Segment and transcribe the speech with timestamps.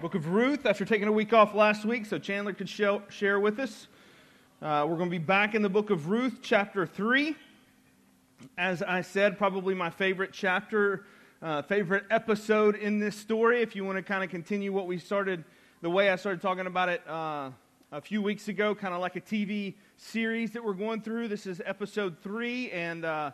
[0.00, 3.38] Book of Ruth, after taking a week off last week, so Chandler could show, share
[3.38, 3.86] with us.
[4.62, 7.36] Uh, we're going to be back in the book of Ruth, chapter 3.
[8.56, 11.04] As I said, probably my favorite chapter,
[11.42, 13.60] uh, favorite episode in this story.
[13.60, 15.44] If you want to kind of continue what we started,
[15.82, 17.50] the way I started talking about it uh,
[17.92, 21.28] a few weeks ago, kind of like a TV series that we're going through.
[21.28, 23.32] This is episode 3, and uh,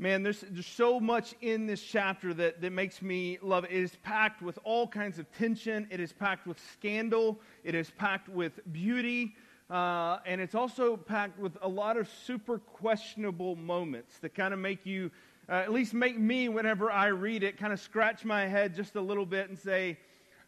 [0.00, 3.70] man, there's, there's so much in this chapter that, that makes me love it.
[3.70, 7.90] It is packed with all kinds of tension, it is packed with scandal, it is
[7.90, 9.36] packed with beauty,
[9.68, 14.58] uh, and it's also packed with a lot of super questionable moments that kind of
[14.58, 15.10] make you,
[15.50, 18.96] uh, at least make me, whenever I read it, kind of scratch my head just
[18.96, 19.98] a little bit and say,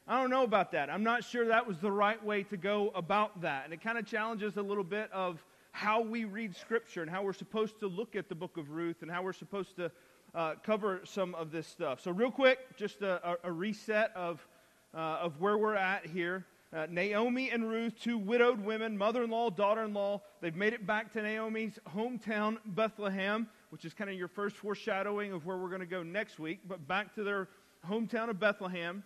[0.09, 0.89] I don't know about that.
[0.89, 3.67] I'm not sure that was the right way to go about that.
[3.67, 7.23] And it kind of challenges a little bit of how we read Scripture and how
[7.23, 9.91] we're supposed to look at the book of Ruth and how we're supposed to
[10.35, 12.01] uh, cover some of this stuff.
[12.01, 14.47] So, real quick, just a, a reset of,
[14.95, 16.47] uh, of where we're at here.
[16.75, 20.73] Uh, Naomi and Ruth, two widowed women, mother in law, daughter in law, they've made
[20.73, 25.59] it back to Naomi's hometown, Bethlehem, which is kind of your first foreshadowing of where
[25.59, 27.49] we're going to go next week, but back to their
[27.87, 29.03] hometown of Bethlehem.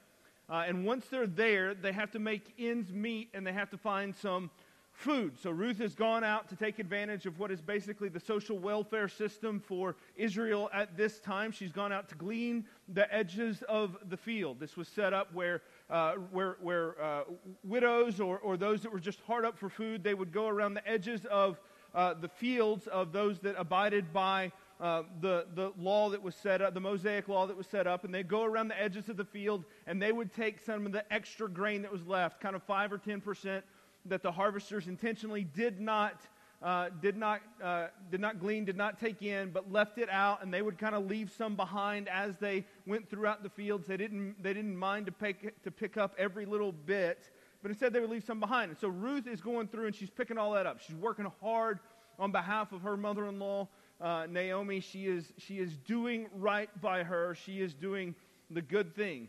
[0.48, 3.78] Uh, and once they're there, they have to make ends meet and they have to
[3.78, 4.48] find some
[4.96, 5.38] food.
[5.38, 9.08] So Ruth has gone out to take advantage of what is basically the social welfare
[9.08, 11.52] system for Israel at this time.
[11.52, 14.58] She's gone out to glean the edges of the field.
[14.58, 17.24] This was set up where, uh, where, where uh,
[17.62, 20.72] widows or, or those that were just hard up for food, they would go around
[20.72, 21.60] the edges of
[21.94, 26.62] uh, the fields of those that abided by uh, the, the law that was set
[26.62, 29.16] up, the Mosaic law that was set up, and they'd go around the edges of
[29.18, 32.56] the field and they would take some of the extra grain that was left, kind
[32.56, 33.64] of 5 or 10 percent
[34.08, 36.20] that the harvesters intentionally did not,
[36.62, 40.42] uh, did, not, uh, did not glean, did not take in, but left it out,
[40.42, 43.86] and they would kind of leave some behind as they went throughout the fields.
[43.86, 47.30] They didn't, they didn't mind to pick, to pick up every little bit,
[47.62, 48.70] but instead they would leave some behind.
[48.70, 50.80] And so Ruth is going through and she's picking all that up.
[50.80, 51.80] She's working hard
[52.18, 53.68] on behalf of her mother in law,
[54.00, 54.80] uh, Naomi.
[54.80, 58.14] She is, she is doing right by her, she is doing
[58.50, 59.28] the good thing.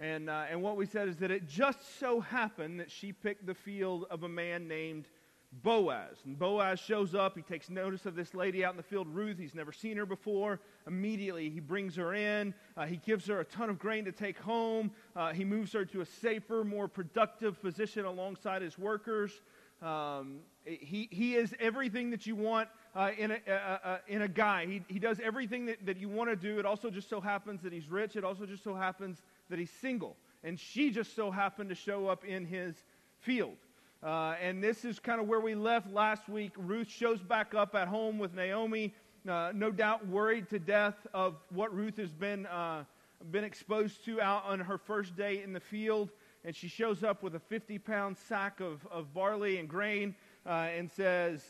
[0.00, 3.46] And, uh, and what we said is that it just so happened that she picked
[3.46, 5.06] the field of a man named
[5.50, 6.18] Boaz.
[6.24, 7.34] And Boaz shows up.
[7.34, 9.38] He takes notice of this lady out in the field, Ruth.
[9.38, 10.60] He's never seen her before.
[10.86, 12.54] Immediately, he brings her in.
[12.76, 14.90] Uh, he gives her a ton of grain to take home.
[15.16, 19.40] Uh, he moves her to a safer, more productive position alongside his workers.
[19.80, 24.28] Um, he, he is everything that you want uh, in, a, uh, uh, in a
[24.28, 24.66] guy.
[24.66, 26.58] He, he does everything that, that you want to do.
[26.58, 28.16] It also just so happens that he's rich.
[28.16, 30.16] It also just so happens that he's single.
[30.44, 32.74] And she just so happened to show up in his
[33.20, 33.56] field.
[34.02, 36.52] Uh, and this is kind of where we left last week.
[36.56, 38.94] Ruth shows back up at home with Naomi,
[39.28, 42.84] uh, no doubt worried to death of what Ruth has been, uh,
[43.32, 46.10] been exposed to out on her first day in the field.
[46.44, 50.14] And she shows up with a 50 pound sack of, of barley and grain
[50.46, 51.42] uh, and says,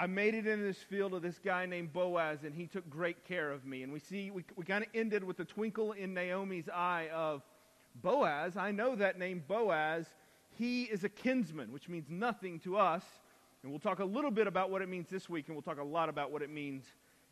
[0.00, 3.22] I made it in this field of this guy named Boaz, and he took great
[3.26, 3.82] care of me.
[3.82, 7.42] And we see, we, we kind of ended with the twinkle in Naomi's eye of
[7.96, 8.56] Boaz.
[8.56, 10.06] I know that name Boaz.
[10.56, 13.04] He is a kinsman, which means nothing to us.
[13.62, 15.78] And we'll talk a little bit about what it means this week, and we'll talk
[15.78, 16.86] a lot about what it means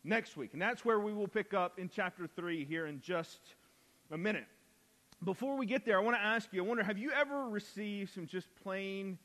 [0.04, 0.52] next week.
[0.52, 3.40] And that's where we will pick up in chapter 3 here in just
[4.10, 4.46] a minute.
[5.24, 8.12] Before we get there, I want to ask you I wonder, have you ever received
[8.12, 9.16] some just plain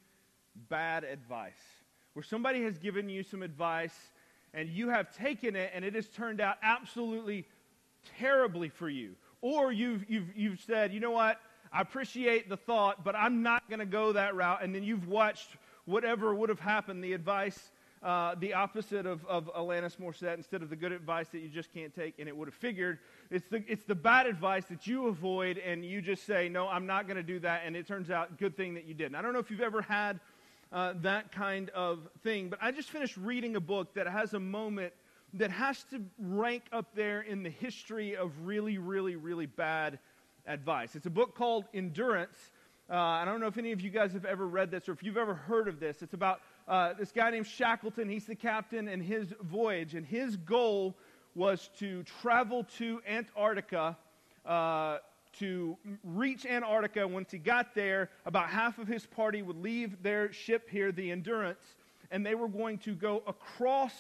[0.70, 1.83] bad advice?
[2.14, 3.96] Where somebody has given you some advice
[4.54, 7.46] and you have taken it and it has turned out absolutely
[8.20, 9.16] terribly for you.
[9.42, 11.40] Or you've, you've, you've said, you know what,
[11.72, 14.64] I appreciate the thought, but I'm not going to go that route.
[14.64, 15.50] And then you've watched
[15.86, 17.72] whatever would have happened, the advice,
[18.04, 21.74] uh, the opposite of, of Alanis Morissette, instead of the good advice that you just
[21.74, 23.00] can't take, and it would have figured.
[23.32, 26.86] It's the, it's the bad advice that you avoid, and you just say, no, I'm
[26.86, 29.08] not going to do that, and it turns out good thing that you did.
[29.08, 30.20] And I don't know if you've ever had
[30.74, 32.50] uh, that kind of thing.
[32.50, 34.94] But I just finished reading a book that has a moment
[35.36, 40.00] that has to rank up there in the history of really, really, really bad
[40.48, 40.96] advice.
[40.96, 42.38] It's a book called Endurance.
[42.90, 45.04] Uh, I don't know if any of you guys have ever read this or if
[45.04, 46.02] you've ever heard of this.
[46.02, 48.10] It's about uh, this guy named Shackleton.
[48.10, 50.96] He's the captain and his voyage, and his goal
[51.36, 53.98] was to travel to Antarctica
[54.46, 54.98] uh,
[55.40, 57.08] to reach Antarctica.
[57.08, 61.12] Once he got there, about half of his party would leave their ship here, the
[61.12, 61.76] Endurance,
[62.12, 63.94] and they were going to go across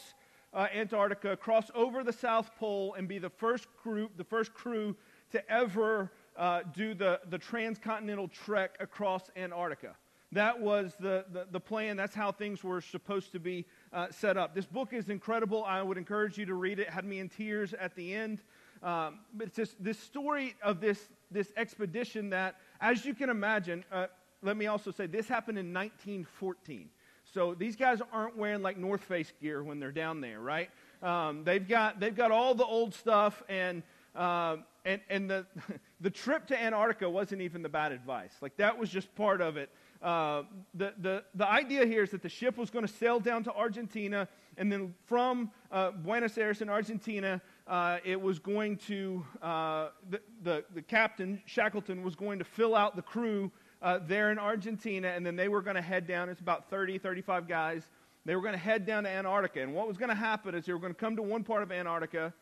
[0.53, 4.95] uh, Antarctica, cross over the South Pole, and be the first group, the first crew
[5.31, 9.95] to ever uh, do the, the transcontinental trek across Antarctica.
[10.31, 11.95] That was the, the, the, plan.
[11.95, 14.55] That's how things were supposed to be uh, set up.
[14.55, 15.63] This book is incredible.
[15.63, 16.87] I would encourage you to read it.
[16.87, 18.41] it had me in tears at the end.
[18.81, 23.83] Um, but it's just this story of this this expedition that, as you can imagine,
[23.91, 24.07] uh,
[24.41, 26.89] let me also say this happened in 1914.
[27.33, 30.69] So these guys aren't wearing like North Face gear when they're down there, right?
[31.01, 33.81] Um, they've got they've got all the old stuff, and
[34.15, 35.45] uh, and and the
[36.01, 38.33] the trip to Antarctica wasn't even the bad advice.
[38.41, 39.69] Like that was just part of it.
[40.03, 40.43] Uh,
[40.73, 43.53] the, the, the idea here is that the ship was going to sail down to
[43.53, 44.27] Argentina,
[44.57, 50.21] and then from uh, Buenos Aires in Argentina, uh, it was going to, uh, the,
[50.41, 53.51] the, the, captain, Shackleton, was going to fill out the crew
[53.81, 56.27] uh, there in Argentina, and then they were going to head down.
[56.29, 57.87] It's about 30, 35 guys.
[58.25, 59.61] They were going to head down to Antarctica.
[59.61, 61.63] And what was going to happen is they were going to come to one part
[61.63, 62.33] of Antarctica,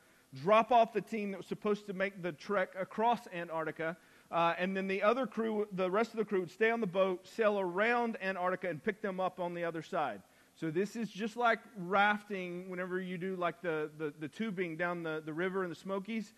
[0.41, 3.97] drop off the team that was supposed to make the trek across Antarctica,
[4.31, 6.87] uh, and then the other crew, the rest of the crew, would stay on the
[6.87, 10.21] boat, sail around Antarctica, and pick them up on the other side.
[10.59, 15.03] So this is just like rafting whenever you do like the, the, the tubing down
[15.03, 16.33] the, the river in the Smokies,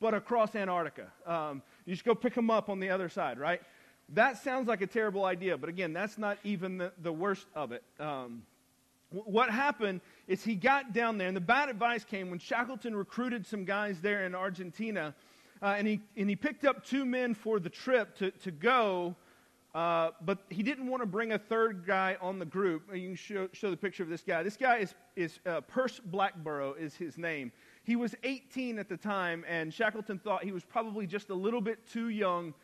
[0.00, 1.08] but across Antarctica.
[1.26, 3.60] Um, you just go pick them up on the other side, right?
[4.10, 7.72] That sounds like a terrible idea, but again, that's not even the, the worst of
[7.72, 7.82] it.
[7.98, 8.42] Um,
[9.10, 13.46] what happened is he got down there, and the bad advice came when Shackleton recruited
[13.46, 15.14] some guys there in Argentina
[15.62, 19.16] uh, and, he, and he picked up two men for the trip to, to go,
[19.76, 22.84] uh, but he didn't want to bring a third guy on the group.
[22.94, 24.42] You can show, show the picture of this guy.
[24.42, 27.52] This guy is, is uh, Perce Blackborow is his name.
[27.84, 31.60] He was 18 at the time, and Shackleton thought he was probably just a little
[31.60, 32.54] bit too young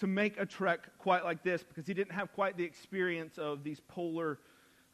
[0.00, 3.64] to make a trek quite like this because he didn't have quite the experience of
[3.64, 4.38] these polar,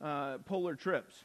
[0.01, 1.25] uh, polar trips.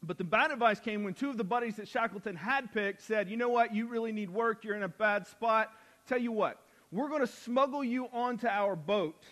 [0.00, 3.28] But the bad advice came when two of the buddies that Shackleton had picked said,
[3.28, 3.74] You know what?
[3.74, 4.62] You really need work.
[4.62, 5.72] You're in a bad spot.
[6.06, 9.24] Tell you what, we're going to smuggle you onto our boat.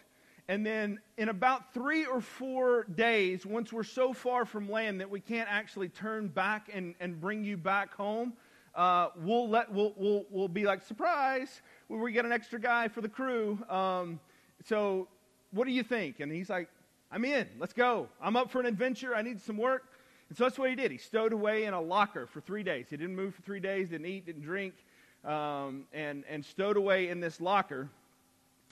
[0.48, 5.08] And then in about three or four days, once we're so far from land that
[5.08, 8.34] we can't actually turn back and, and bring you back home,
[8.74, 13.00] uh, we'll, let, we'll, we'll, we'll be like, surprise, we get an extra guy for
[13.00, 13.58] the crew.
[13.70, 14.20] Um,
[14.66, 15.08] so
[15.52, 16.20] what do you think?
[16.20, 16.68] And he's like,
[17.10, 17.48] I'm in.
[17.58, 18.08] Let's go.
[18.20, 19.14] I'm up for an adventure.
[19.14, 19.84] I need some work.
[20.28, 20.90] And so that's what he did.
[20.90, 22.86] He stowed away in a locker for three days.
[22.90, 24.74] He didn't move for three days, didn't eat, didn't drink,
[25.24, 27.88] um, and, and stowed away in this locker.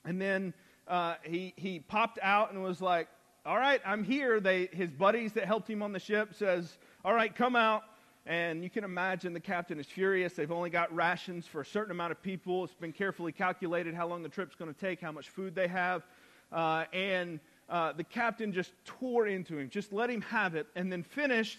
[0.05, 0.53] And then
[0.88, 3.08] uh, he, he popped out and was like,
[3.44, 4.40] all right, I'm here.
[4.40, 7.82] They, his buddies that helped him on the ship says, all right, come out.
[8.25, 10.34] And you can imagine the captain is furious.
[10.34, 12.62] They've only got rations for a certain amount of people.
[12.62, 15.67] It's been carefully calculated how long the trip's going to take, how much food they
[15.67, 16.06] have.
[16.52, 20.93] Uh, and uh, the captain just tore into him, just let him have it, and
[20.93, 21.58] then finished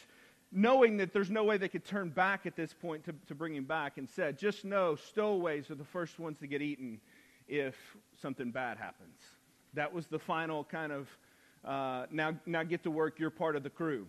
[0.53, 3.55] knowing that there's no way they could turn back at this point to, to bring
[3.55, 7.01] him back and said, just know stowaways are the first ones to get eaten
[7.47, 7.75] if
[8.21, 9.19] something bad happens.
[9.73, 11.09] That was the final kind of,
[11.65, 14.07] uh, now, now get to work, you're part of the crew.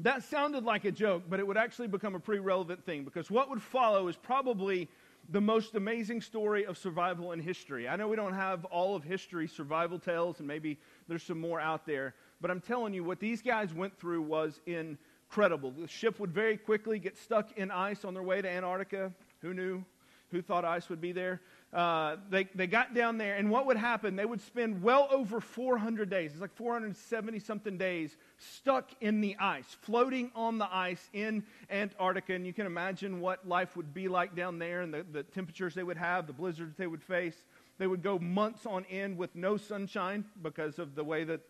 [0.00, 3.30] That sounded like a joke, but it would actually become a pretty relevant thing because
[3.30, 4.88] what would follow is probably
[5.30, 7.88] the most amazing story of survival in history.
[7.88, 10.78] I know we don't have all of history survival tales, and maybe
[11.08, 14.60] there's some more out there, but I'm telling you, what these guys went through was
[14.66, 15.70] incredible.
[15.70, 19.12] The ship would very quickly get stuck in ice on their way to Antarctica.
[19.40, 19.84] Who knew?
[20.30, 21.40] Who thought ice would be there?
[21.74, 24.14] Uh, they, they got down there, and what would happen?
[24.14, 29.36] They would spend well over 400 days, it's like 470 something days, stuck in the
[29.40, 32.34] ice, floating on the ice in Antarctica.
[32.34, 35.74] And you can imagine what life would be like down there and the, the temperatures
[35.74, 37.36] they would have, the blizzards they would face.
[37.78, 41.40] They would go months on end with no sunshine because of the way that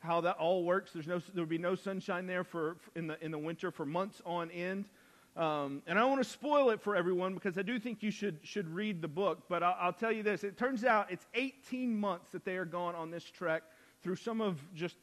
[0.00, 0.92] how that all works.
[0.92, 3.86] There's no, there would be no sunshine there for, in, the, in the winter for
[3.86, 4.86] months on end.
[5.36, 8.10] Um, and I don't want to spoil it for everyone because I do think you
[8.10, 9.44] should, should read the book.
[9.48, 12.64] But I'll, I'll, tell you this it turns out it's 18 months that they are
[12.64, 13.62] gone on this trek
[14.02, 14.96] through some of just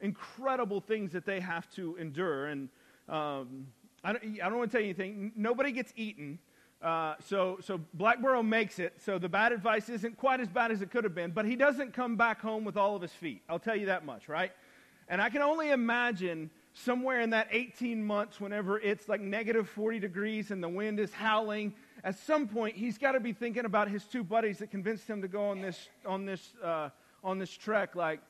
[0.00, 2.46] incredible things that they have to endure.
[2.46, 2.68] And
[3.08, 3.66] um,
[4.02, 5.32] I, don't, I, don't, want to tell you anything.
[5.34, 6.38] Nobody gets eaten.
[6.82, 9.00] Uh, so, so Blackborow makes it.
[9.02, 11.30] So the bad advice isn't quite as bad as it could have been.
[11.30, 13.42] But he doesn't come back home with all of his feet.
[13.48, 14.52] I'll tell you that much, right?
[15.08, 20.00] And I can only imagine somewhere in that 18 months, whenever it's like negative 40
[20.00, 23.88] degrees and the wind is howling, at some point he's got to be thinking about
[23.88, 26.90] his two buddies that convinced him to go on this on this uh,
[27.22, 27.94] on this trek.
[27.94, 28.20] Like,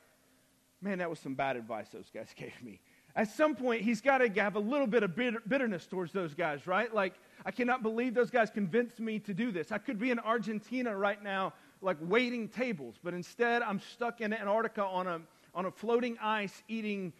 [0.81, 2.79] man, that was some bad advice those guys gave me.
[3.17, 6.33] At some point, he's got to have a little bit of bitter, bitterness towards those
[6.33, 6.93] guys, right?
[6.93, 7.13] Like,
[7.45, 9.71] I cannot believe those guys convinced me to do this.
[9.71, 14.33] I could be in Argentina right now, like waiting tables, but instead I'm stuck in
[14.33, 15.21] Antarctica on a
[15.55, 17.13] on a floating ice eating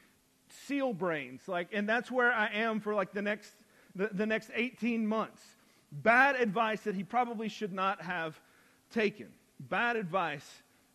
[0.68, 1.42] seal brains.
[1.48, 3.52] Like, and that's where I am for like the next,
[3.96, 5.42] the, the next 18 months.
[5.92, 8.40] Bad advice that he probably should not have
[8.92, 9.28] taken.
[9.60, 10.46] Bad advice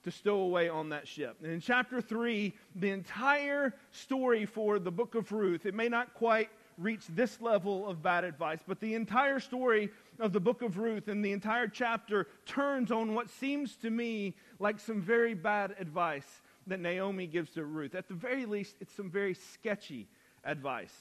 [0.04, 1.36] to stow away on that ship.
[1.42, 6.14] And in chapter 3, the entire story for the book of Ruth, it may not
[6.14, 6.48] quite
[6.78, 8.60] reach this level of bad advice.
[8.66, 13.14] But the entire story of the book of Ruth and the entire chapter turns on
[13.14, 16.40] what seems to me like some very bad advice
[16.70, 17.94] that Naomi gives to Ruth.
[17.94, 20.08] At the very least, it's some very sketchy
[20.44, 20.94] advice.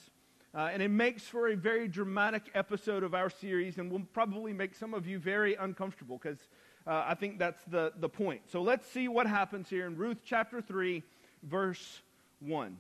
[0.54, 4.52] Uh, and it makes for a very dramatic episode of our series and will probably
[4.52, 6.40] make some of you very uncomfortable because
[6.88, 8.42] uh, I think that's the, the point.
[8.48, 11.04] So let's see what happens here in Ruth chapter 3,
[11.44, 12.02] verse
[12.40, 12.78] 1.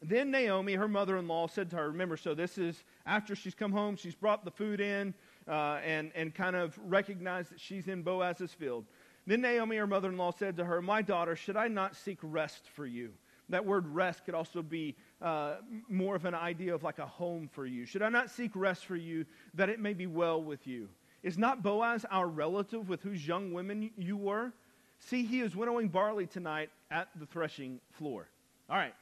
[0.00, 3.54] Then Naomi, her mother in law, said to her, Remember, so this is after she's
[3.54, 5.14] come home, she's brought the food in
[5.48, 8.84] uh, and, and kind of recognized that she's in Boaz's field.
[9.26, 12.18] Then Naomi, her mother in law, said to her, My daughter, should I not seek
[12.22, 13.10] rest for you?
[13.48, 15.56] That word rest could also be uh,
[15.88, 17.84] more of an idea of like a home for you.
[17.84, 20.88] Should I not seek rest for you that it may be well with you?
[21.22, 24.52] Is not Boaz our relative with whose young women you were?
[24.98, 28.28] See, he is winnowing barley tonight at the threshing floor.
[28.70, 28.94] All right.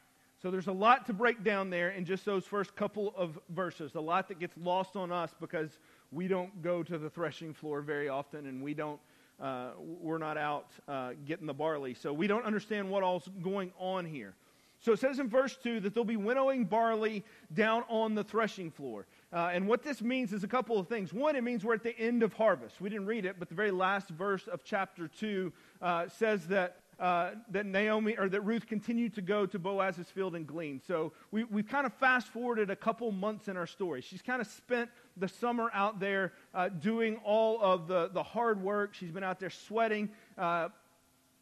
[0.42, 3.94] So there's a lot to break down there in just those first couple of verses.
[3.94, 5.78] A lot that gets lost on us because
[6.10, 8.98] we don't go to the threshing floor very often and we don't
[9.42, 11.94] uh, we're not out uh, getting the barley.
[11.94, 14.34] So we don't understand what all's going on here.
[14.80, 18.70] So it says in verse 2 that they'll be winnowing barley down on the threshing
[18.70, 19.06] floor.
[19.32, 21.12] Uh, and what this means is a couple of things.
[21.12, 22.80] One, it means we're at the end of harvest.
[22.80, 26.81] We didn't read it, but the very last verse of chapter 2 uh, says that
[27.02, 30.80] uh, that Naomi or that Ruth continued to go to Boaz's field and glean.
[30.86, 34.02] So we, we've kind of fast forwarded a couple months in our story.
[34.02, 38.62] She's kind of spent the summer out there uh, doing all of the, the hard
[38.62, 38.94] work.
[38.94, 40.68] She's been out there sweating uh,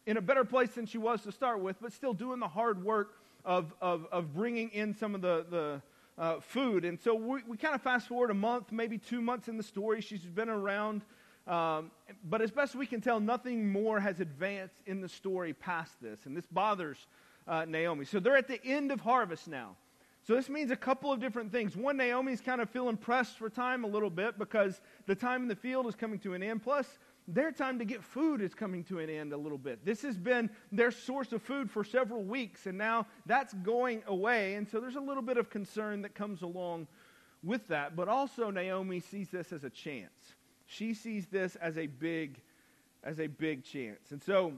[0.07, 2.83] in a better place than she was to start with, but still doing the hard
[2.83, 5.81] work of, of, of bringing in some of the, the
[6.17, 6.85] uh, food.
[6.85, 9.63] And so we, we kind of fast forward a month, maybe two months in the
[9.63, 10.01] story.
[10.01, 11.03] She's been around.
[11.51, 11.91] Um,
[12.23, 16.25] but as best we can tell, nothing more has advanced in the story past this.
[16.25, 16.97] And this bothers
[17.45, 18.05] uh, Naomi.
[18.05, 19.75] So they're at the end of harvest now.
[20.23, 21.75] So this means a couple of different things.
[21.75, 25.47] One, Naomi's kind of feeling pressed for time a little bit because the time in
[25.49, 26.63] the field is coming to an end.
[26.63, 26.87] Plus,
[27.27, 29.83] their time to get food is coming to an end a little bit.
[29.83, 34.53] This has been their source of food for several weeks, and now that's going away.
[34.53, 36.87] And so there's a little bit of concern that comes along
[37.43, 37.95] with that.
[37.95, 40.35] But also, Naomi sees this as a chance.
[40.71, 42.39] She sees this as a big,
[43.03, 44.11] as a big chance.
[44.11, 44.53] And so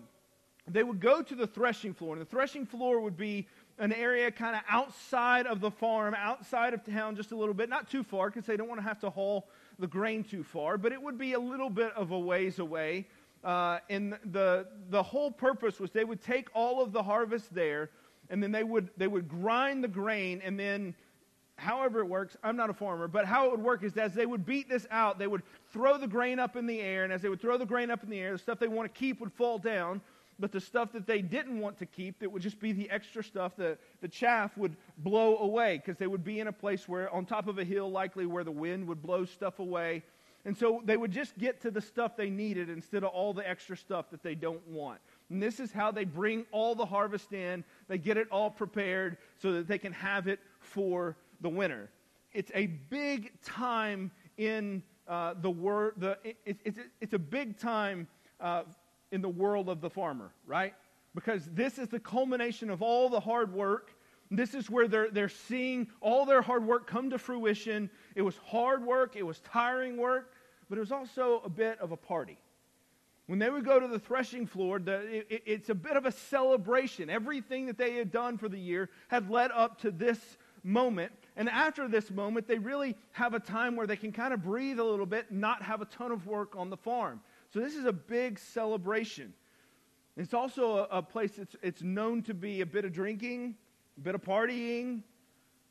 [0.67, 3.47] they would go to the threshing floor, and the threshing floor would be
[3.79, 7.67] an area kind of outside of the farm, outside of town just a little bit,
[7.67, 9.47] not too far because they don't want to have to haul
[9.79, 13.07] the grain too far, but it would be a little bit of a ways away.
[13.43, 17.89] Uh, and the, the whole purpose was they would take all of the harvest there,
[18.29, 20.93] and then they would, they would grind the grain, and then
[21.57, 24.25] however it works, I'm not a farmer, but how it would work is as they
[24.25, 27.21] would beat this out, they would throw the grain up in the air, and as
[27.21, 29.19] they would throw the grain up in the air, the stuff they want to keep
[29.19, 30.01] would fall down,
[30.39, 33.23] but the stuff that they didn't want to keep, that would just be the extra
[33.23, 37.09] stuff, the, the chaff would blow away because they would be in a place where,
[37.13, 40.03] on top of a hill, likely where the wind would blow stuff away.
[40.45, 43.47] And so they would just get to the stuff they needed instead of all the
[43.47, 44.99] extra stuff that they don't want.
[45.29, 47.63] And this is how they bring all the harvest in.
[47.87, 51.91] They get it all prepared so that they can have it for the winter.
[52.33, 55.93] It's a big time in uh, the word.
[55.97, 58.07] The, it, it, it's, it's a big time
[58.39, 58.63] uh,
[59.11, 60.73] in the world of the farmer, right?
[61.13, 63.93] Because this is the culmination of all the hard work.
[64.31, 67.91] This is where they're, they're seeing all their hard work come to fruition.
[68.15, 70.33] It was hard work, it was tiring work,
[70.69, 72.39] but it was also a bit of a party.
[73.27, 76.11] When they would go to the threshing floor, the, it, it's a bit of a
[76.11, 77.09] celebration.
[77.09, 80.19] Everything that they had done for the year had led up to this
[80.63, 81.11] moment.
[81.35, 84.79] And after this moment, they really have a time where they can kind of breathe
[84.79, 87.21] a little bit, not have a ton of work on the farm.
[87.53, 89.33] So this is a big celebration.
[90.15, 93.55] It's also a, a place that's it's known to be a bit of drinking,
[93.97, 95.01] a bit of partying.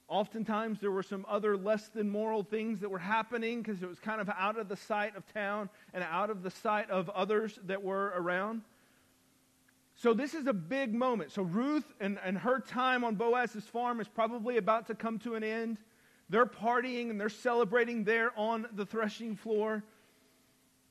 [0.09, 3.99] Oftentimes there were some other less than moral things that were happening because it was
[4.01, 7.59] kind of out of the sight of town and out of the sight of others
[7.67, 8.63] that were around.
[10.03, 11.31] So this is a big moment.
[11.31, 15.37] So Ruth and, and her time on Boaz's farm is probably about to come to
[15.37, 15.79] an end.
[16.29, 19.85] They're partying and they're celebrating there on the threshing floor.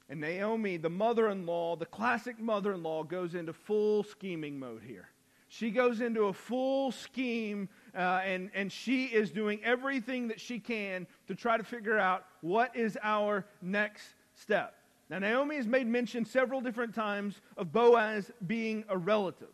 [0.07, 4.57] And Naomi, the mother in law, the classic mother in law, goes into full scheming
[4.57, 5.09] mode here.
[5.49, 10.57] She goes into a full scheme, uh, and, and she is doing everything that she
[10.57, 14.80] can to try to figure out what is our next step.
[15.11, 19.49] Now, Naomi has made mention several different times of Boaz being a relative.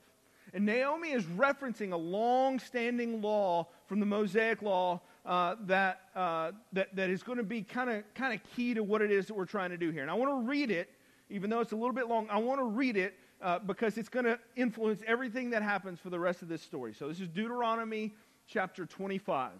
[0.54, 6.52] And Naomi is referencing a long standing law from the Mosaic law uh, that, uh,
[6.74, 9.46] that, that is going to be kind of key to what it is that we're
[9.46, 10.04] trying to do here.
[10.04, 10.92] And I want to read it,
[11.32, 12.30] even though it's a little bit long.
[12.30, 16.12] I want to read it uh, because it's going to influence everything that happens for
[16.12, 16.94] the rest of this story.
[16.94, 18.14] So this is Deuteronomy
[18.48, 19.54] chapter 25.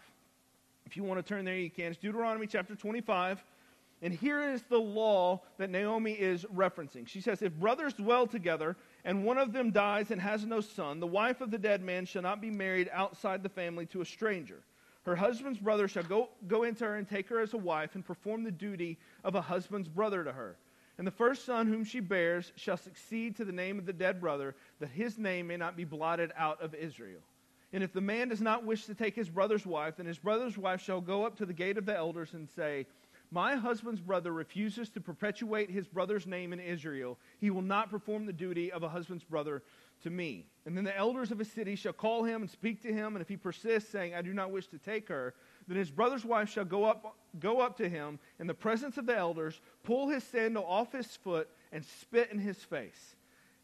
[0.86, 1.86] If you want to turn there, you can.
[1.86, 3.44] It's Deuteronomy chapter 25.
[4.02, 7.08] And here is the law that Naomi is referencing.
[7.08, 11.00] She says, If brothers dwell together, and one of them dies and has no son,
[11.00, 14.06] the wife of the dead man shall not be married outside the family to a
[14.06, 14.62] stranger.
[15.04, 18.06] Her husband's brother shall go, go into her and take her as a wife and
[18.06, 20.58] perform the duty of a husband's brother to her.
[20.98, 24.20] And the first son whom she bears shall succeed to the name of the dead
[24.20, 27.22] brother, that his name may not be blotted out of Israel.
[27.74, 30.58] And if the man does not wish to take his brother's wife, then his brother's
[30.58, 32.86] wife shall go up to the gate of the elders and say,
[33.32, 37.18] my husband's brother refuses to perpetuate his brother's name in Israel.
[37.40, 39.64] He will not perform the duty of a husband's brother
[40.04, 40.46] to me.
[40.66, 43.22] And then the elders of a city shall call him and speak to him, and
[43.22, 45.34] if he persists, saying, I do not wish to take her,
[45.68, 49.06] then his brother's wife shall go up, go up to him in the presence of
[49.06, 53.16] the elders, pull his sandal off his foot, and spit in his face.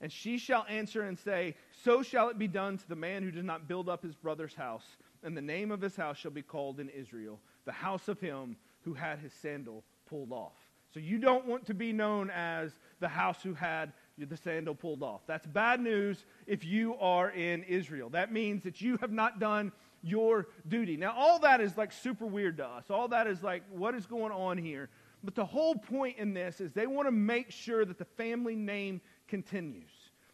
[0.01, 3.32] And she shall answer and say, So shall it be done to the man who
[3.32, 4.84] does not build up his brother's house.
[5.24, 8.58] And the name of his house shall be called in Israel, the house of him
[8.84, 10.54] who had his sandal pulled off.
[10.94, 15.02] So you don't want to be known as the house who had the sandal pulled
[15.02, 15.22] off.
[15.25, 18.10] That's bad news if you are in Israel.
[18.10, 19.72] That means that you have not done
[20.04, 20.98] your duty.
[20.98, 22.92] Now, all that is like super weird to us.
[22.92, 24.90] All that is like, what is going on here?
[25.24, 28.56] But the whole point in this is they want to make sure that the family
[28.56, 29.90] name continues.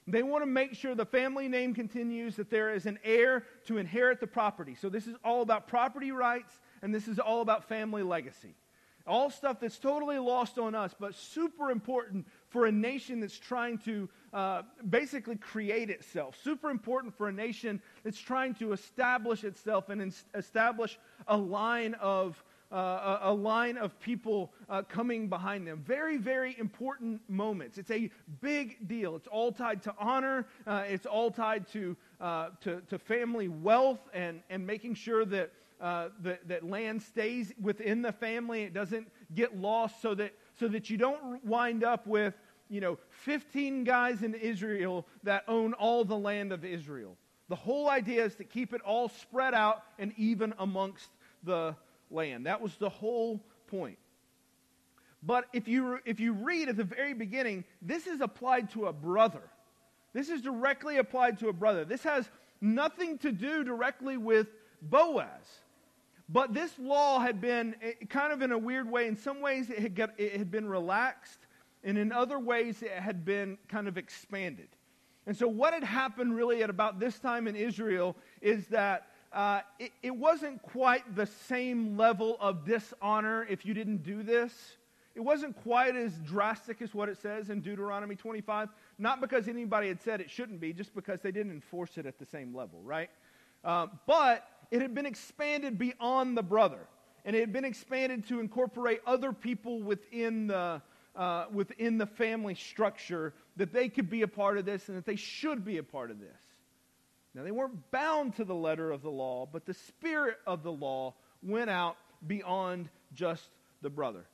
[0.08, 3.78] They want to make sure the family name continues, that there is an heir to
[3.78, 4.76] inherit the property.
[4.76, 8.56] So this is all about property rights and this is all about family legacy.
[9.08, 13.80] All stuff that's totally lost on us, but super important for a nation that's trying
[13.80, 16.38] to uh, basically create itself.
[16.44, 22.44] Super important for a nation that's trying to establish itself and establish a line of
[22.72, 25.82] uh, a, line of people uh, coming behind them.
[25.86, 27.80] Very, very important moments.
[27.80, 29.16] It's a big deal.
[29.16, 30.46] It's all tied to honor.
[30.68, 35.52] Uh, it's all tied to, uh, to, to family wealth and, and making sure that
[35.82, 38.64] uh, that, that land stays within the family.
[38.64, 42.34] It doesn't get lost so that, so that you don't wind up with,
[42.70, 47.18] you know, 15 guys in Israel that own all the land of Israel.
[47.48, 51.10] The whole idea is to keep it all spread out and even amongst
[51.44, 51.76] the
[52.12, 52.46] land.
[52.46, 53.98] That was the whole point.
[55.24, 58.94] But if you, if you read at the very beginning, this is applied to a
[58.94, 59.42] brother.
[60.14, 61.86] This is directly applied to a brother.
[61.86, 62.30] This has
[62.62, 64.48] nothing to do directly with
[64.82, 65.28] Boaz.
[66.32, 69.08] But this law had been eh, kind of in a weird way.
[69.08, 71.40] In some ways, it had, got, it had been relaxed,
[71.84, 74.68] and in other ways, it had been kind of expanded.
[75.26, 79.62] And so, what had happened really at about this time in Israel is that uh,
[79.80, 84.78] it, it wasn't quite the same level of dishonor if you didn't do this.
[85.16, 88.70] It wasn't quite as drastic as what it says in Deuteronomy 25.
[89.00, 92.20] Not because anybody had said it shouldn't be, just because they didn't enforce it at
[92.20, 93.10] the same level, right?
[93.64, 96.88] Uh, but it had been expanded beyond the brother,
[97.26, 100.82] and it had been expanded to incorporate other people within the,
[101.16, 105.06] uh, within the family structure that they could be a part of this and that
[105.06, 106.42] they should be a part of this.
[107.34, 110.72] Now, they weren't bound to the letter of the law, but the spirit of the
[110.72, 113.50] law went out beyond just
[113.82, 114.26] the brother.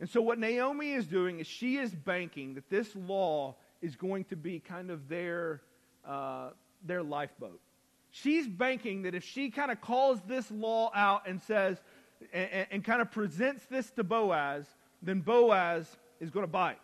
[0.00, 4.24] And so, what Naomi is doing is she is banking that this law is going
[4.24, 5.62] to be kind of their,
[6.06, 6.50] uh,
[6.84, 7.60] their lifeboat.
[8.22, 11.78] She's banking that if she kind of calls this law out and says,
[12.32, 14.66] and, and kind of presents this to Boaz,
[15.02, 16.80] then Boaz is going to bite.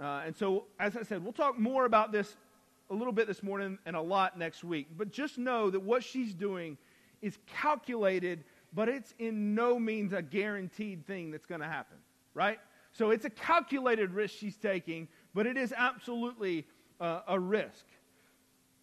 [0.00, 2.36] Uh, and so, as I said, we'll talk more about this
[2.90, 4.88] a little bit this morning and a lot next week.
[4.96, 6.76] But just know that what she's doing
[7.22, 11.96] is calculated, but it's in no means a guaranteed thing that's going to happen,
[12.34, 12.58] right?
[12.92, 16.66] So it's a calculated risk she's taking, but it is absolutely
[17.00, 17.84] uh, a risk.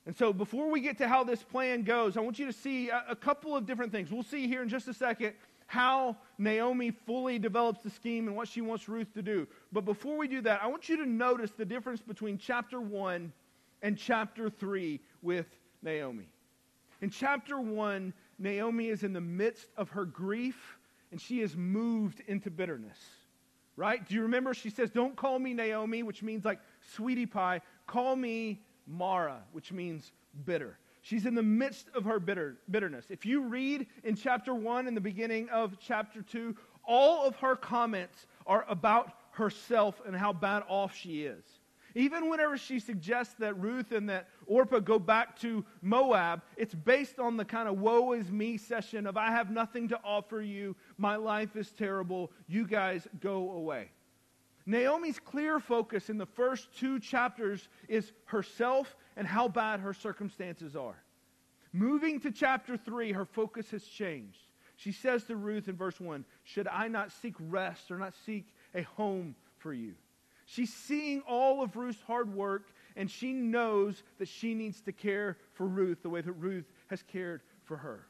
[0.05, 2.89] And so, before we get to how this plan goes, I want you to see
[2.89, 4.11] a, a, couple of different things.
[4.11, 5.33] We'll see here in just a second
[5.67, 9.47] how Naomi fully develops the scheme and what she wants Ruth to do.
[9.71, 13.31] But before we do that, I want you to notice the difference between chapter 1
[13.81, 15.47] and chapter 3 with
[15.81, 16.29] Naomi.
[17.01, 20.77] In chapter 1, Naomi is in the midst of her grief
[21.11, 22.97] and she is moved into bitterness.
[23.77, 24.07] Right?
[24.07, 24.53] Do you remember?
[24.53, 26.59] She says, Don't call me Naomi, which means like
[26.93, 27.61] sweetie pie.
[27.87, 30.11] Call me Mara, which means
[30.45, 30.77] bitter.
[31.01, 33.05] She's in the midst of her bitter, bitterness.
[33.09, 37.55] If you read in chapter 1 and the beginning of chapter 2, all of her
[37.55, 41.43] comments are about herself and how bad off she is.
[41.95, 47.19] Even whenever she suggests that Ruth and that Orpah go back to Moab, it's based
[47.19, 50.75] on the kind of woe is me session of I have nothing to offer you,
[50.97, 53.91] my life is terrible, you guys go away.
[54.65, 60.75] Naomi's clear focus in the first two chapters is herself and how bad her circumstances
[60.75, 61.01] are.
[61.71, 64.39] Moving to chapter 3, her focus has changed.
[64.77, 68.47] She says to Ruth in verse 1 Should I not seek rest or not seek
[68.73, 69.93] a home for you?
[70.45, 75.37] She's seeing all of Ruth's hard work, and she knows that she needs to care
[75.53, 78.07] for Ruth the way that Ruth has cared for her.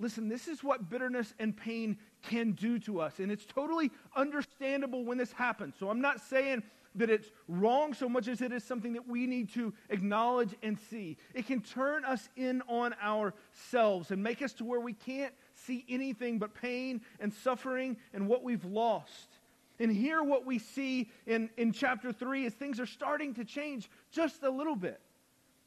[0.00, 3.18] Listen, this is what bitterness and pain can do to us.
[3.18, 5.74] And it's totally understandable when this happens.
[5.78, 6.62] So I'm not saying
[6.94, 10.78] that it's wrong so much as it is something that we need to acknowledge and
[10.90, 11.18] see.
[11.34, 15.84] It can turn us in on ourselves and make us to where we can't see
[15.88, 19.28] anything but pain and suffering and what we've lost.
[19.78, 23.90] And here, what we see in, in chapter 3 is things are starting to change
[24.10, 25.00] just a little bit.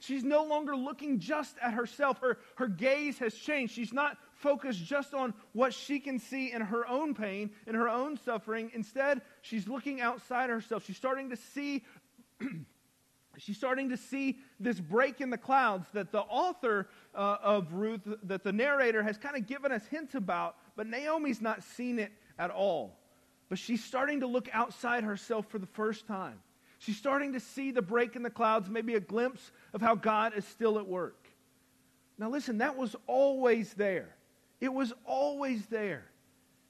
[0.06, 2.20] She's no longer looking just at herself.
[2.20, 3.74] Her, her gaze has changed.
[3.74, 7.88] She's not focused just on what she can see in her own pain, in her
[7.88, 8.70] own suffering.
[8.74, 10.84] Instead, she's looking outside herself.
[10.86, 11.86] She's starting to see.
[13.38, 18.02] she's starting to see this break in the clouds that the author uh, of Ruth,
[18.24, 22.12] that the narrator has kind of given us hints about, but Naomi's not seen it
[22.38, 23.00] at all.
[23.48, 26.40] But she's starting to look outside herself for the first time.
[26.84, 30.34] She's starting to see the break in the clouds, maybe a glimpse of how God
[30.36, 31.30] is still at work.
[32.18, 34.16] Now, listen, that was always there.
[34.60, 36.04] It was always there.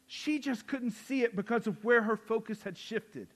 [0.05, 3.27] She just couldn't see it because of where her focus had shifted.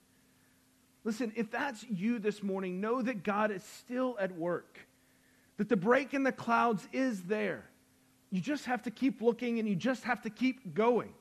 [1.04, 4.78] Listen, if that's you this morning, know that God is still at work,
[5.58, 7.64] that the break in the clouds is there.
[8.30, 11.14] You just have to keep looking and you just have to keep going.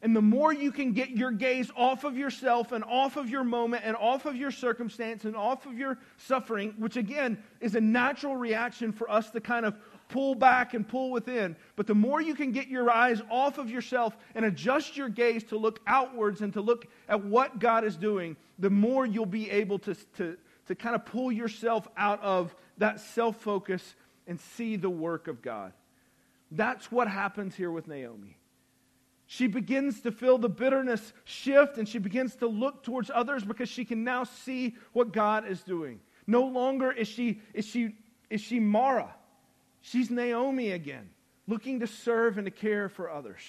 [0.00, 3.42] And the more you can get your gaze off of yourself and off of your
[3.42, 7.80] moment and off of your circumstance and off of your suffering, which again is a
[7.80, 9.76] natural reaction for us to kind of
[10.08, 11.56] pull back and pull within.
[11.74, 15.42] But the more you can get your eyes off of yourself and adjust your gaze
[15.44, 19.50] to look outwards and to look at what God is doing, the more you'll be
[19.50, 23.96] able to, to, to kind of pull yourself out of that self focus
[24.28, 25.72] and see the work of God.
[26.52, 28.37] That's what happens here with Naomi
[29.30, 33.68] she begins to feel the bitterness shift and she begins to look towards others because
[33.68, 36.00] she can now see what God is doing.
[36.26, 37.94] No longer is she, is she,
[38.30, 39.14] is she Mara.
[39.82, 41.10] She's Naomi again,
[41.46, 43.42] looking to serve and to care for others.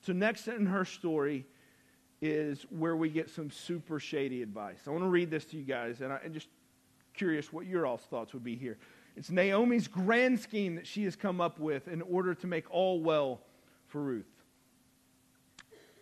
[0.00, 1.46] So, next in her story
[2.20, 4.80] is where we get some super shady advice.
[4.88, 6.48] I want to read this to you guys, and I'm just
[7.14, 8.76] curious what your all's thoughts would be here.
[9.14, 13.00] It's Naomi's grand scheme that she has come up with in order to make all
[13.00, 13.40] well
[13.86, 14.26] for Ruth.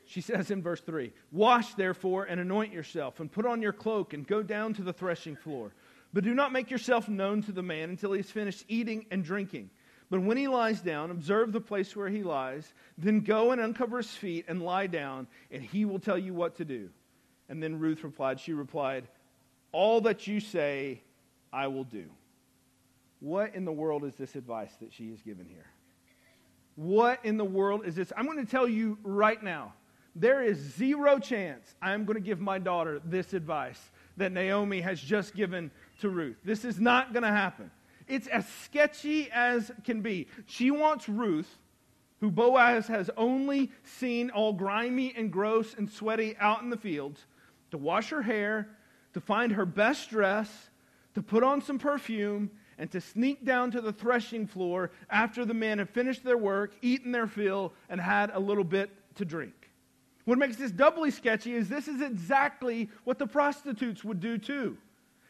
[0.06, 4.14] She says in verse 3 Wash therefore and anoint yourself, and put on your cloak,
[4.14, 5.72] and go down to the threshing floor.
[6.12, 9.22] But do not make yourself known to the man until he has finished eating and
[9.22, 9.70] drinking.
[10.08, 13.96] But when he lies down, observe the place where he lies, then go and uncover
[13.98, 16.88] his feet and lie down, and he will tell you what to do.
[17.48, 19.08] And then Ruth replied, She replied,
[19.72, 21.02] All that you say,
[21.52, 22.04] I will do.
[23.18, 25.66] What in the world is this advice that she is given here?
[26.76, 28.12] What in the world is this?
[28.16, 29.72] I'm going to tell you right now
[30.18, 33.78] there is zero chance I'm going to give my daughter this advice
[34.16, 36.38] that Naomi has just given to Ruth.
[36.42, 37.70] This is not going to happen.
[38.08, 40.28] It's as sketchy as can be.
[40.46, 41.58] She wants Ruth,
[42.20, 47.26] who Boaz has only seen all grimy and gross and sweaty out in the fields,
[47.72, 48.68] to wash her hair,
[49.12, 50.70] to find her best dress,
[51.14, 55.54] to put on some perfume, and to sneak down to the threshing floor after the
[55.54, 59.54] men have finished their work, eaten their fill, and had a little bit to drink.
[60.26, 64.76] What makes this doubly sketchy is this is exactly what the prostitutes would do too.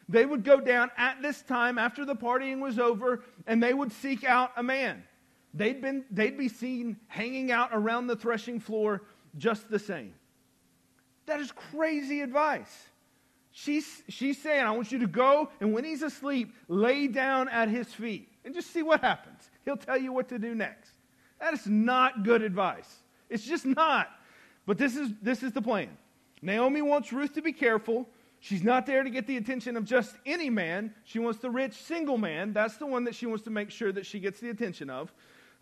[0.09, 3.91] They would go down at this time after the partying was over and they would
[3.91, 5.03] seek out a man.
[5.53, 9.03] They'd, been, they'd be seen hanging out around the threshing floor
[9.37, 10.15] just the same.
[11.27, 12.87] That is crazy advice.
[13.51, 17.69] She's, she's saying, I want you to go and when he's asleep, lay down at
[17.69, 19.51] his feet and just see what happens.
[19.63, 20.91] He'll tell you what to do next.
[21.39, 23.03] That is not good advice.
[23.29, 24.09] It's just not.
[24.67, 25.89] But this is, this is the plan.
[26.43, 28.07] Naomi wants Ruth to be careful.
[28.39, 30.93] She's not there to get the attention of just any man.
[31.05, 32.53] She wants the rich single man.
[32.53, 35.11] That's the one that she wants to make sure that she gets the attention of.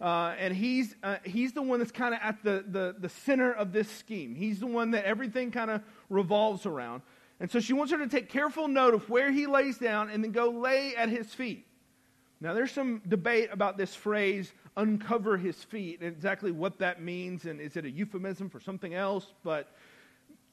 [0.01, 3.53] Uh, and he's, uh, he's the one that's kind of at the, the, the center
[3.53, 4.35] of this scheme.
[4.35, 7.01] He's the one that everything kind of revolves around.
[7.39, 10.23] And so she wants her to take careful note of where he lays down and
[10.23, 11.65] then go lay at his feet.
[12.41, 17.45] Now, there's some debate about this phrase, uncover his feet, and exactly what that means,
[17.45, 19.33] and is it a euphemism for something else?
[19.43, 19.71] But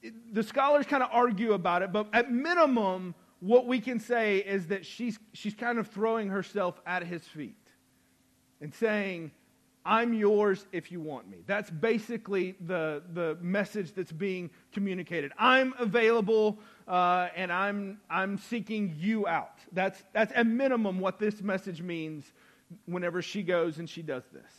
[0.01, 4.37] it, the scholars kind of argue about it, but at minimum, what we can say
[4.37, 7.57] is that she's, she's kind of throwing herself at his feet
[8.61, 9.31] and saying,
[9.85, 11.39] I'm yours if you want me.
[11.45, 15.33] That's basically the, the message that's being communicated.
[15.37, 19.57] I'm available uh, and I'm, I'm seeking you out.
[19.71, 22.25] That's, that's at minimum what this message means
[22.85, 24.51] whenever she goes and she does this.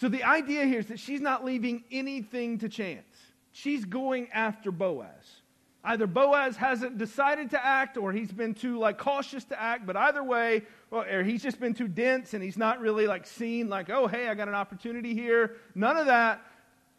[0.00, 3.06] So the idea here is that she's not leaving anything to chance.
[3.52, 5.42] She's going after Boaz.
[5.84, 9.96] Either Boaz hasn't decided to act or he's been too like cautious to act, but
[9.96, 13.68] either way, well, or he's just been too dense and he's not really like seen
[13.68, 15.56] like, oh, hey, I got an opportunity here.
[15.74, 16.40] None of that.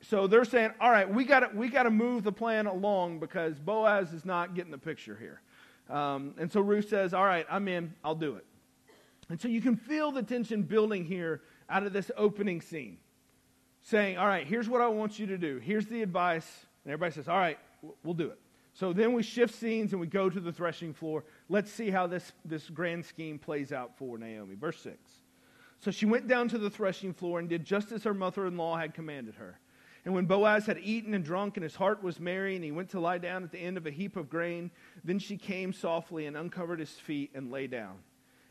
[0.10, 3.60] So they're saying, all right, we got we got to move the plan along because
[3.60, 5.42] Boaz is not getting the picture here.
[5.96, 7.94] Um, and so Ruth says, all right, I'm in.
[8.04, 8.46] I'll do it.
[9.30, 12.98] And so you can feel the tension building here out of this opening scene,
[13.82, 15.58] saying, all right, here's what I want you to do.
[15.60, 16.66] Here's the advice.
[16.84, 17.58] And everybody says, all right,
[18.04, 18.40] we'll do it.
[18.74, 21.24] So then we shift scenes and we go to the threshing floor.
[21.48, 24.56] Let's see how this, this grand scheme plays out for Naomi.
[24.56, 24.98] Verse 6.
[25.80, 28.58] So she went down to the threshing floor and did just as her mother in
[28.58, 29.60] law had commanded her.
[30.06, 32.90] And when Boaz had eaten and drunk, and his heart was merry, and he went
[32.90, 34.70] to lie down at the end of a heap of grain,
[35.04, 38.00] then she came softly and uncovered his feet and lay down.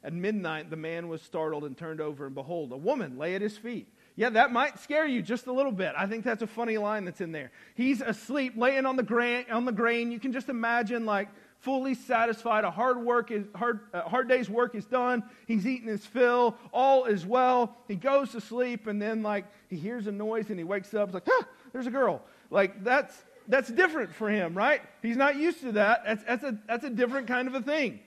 [0.02, 3.42] At midnight, the man was startled and turned over, and behold, a woman lay at
[3.42, 3.86] his feet.
[4.16, 5.92] Yeah, that might scare you just a little bit.
[5.96, 7.50] I think that's a funny line that's in there.
[7.74, 9.46] He's asleep, laying on the grain.
[9.50, 10.10] On the grain.
[10.10, 11.28] You can just imagine, like,
[11.62, 12.64] fully satisfied.
[12.64, 13.80] A hard work is hard.
[13.94, 15.24] Hard day's work is done.
[15.46, 16.56] He's eaten his fill.
[16.72, 17.76] All is well.
[17.88, 21.12] He goes to sleep, and then like he hears a noise, and he wakes up.
[21.12, 22.22] Like, ah, there's a girl.
[22.50, 23.16] Like that's
[23.48, 24.82] that's different for him, right?
[25.00, 26.02] He's not used to that.
[26.04, 28.00] That's that's a that's a different kind of a thing.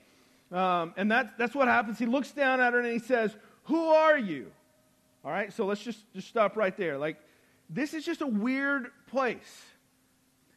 [0.52, 1.98] Um, and that's that's what happens.
[1.98, 4.52] He looks down at her and he says, "Who are you?"
[5.26, 6.98] All right, so let's just, just stop right there.
[6.98, 7.16] Like,
[7.68, 9.64] this is just a weird place.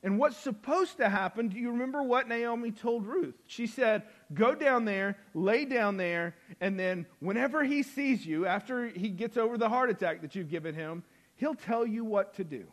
[0.02, 3.36] And what's supposed to happen, do you remember what Naomi told Ruth?
[3.48, 8.88] She said, Go down there, lay down there, and then whenever he sees you, after
[8.88, 11.04] he gets over the heart attack that you've given him,
[11.36, 12.66] he'll tell you what to do.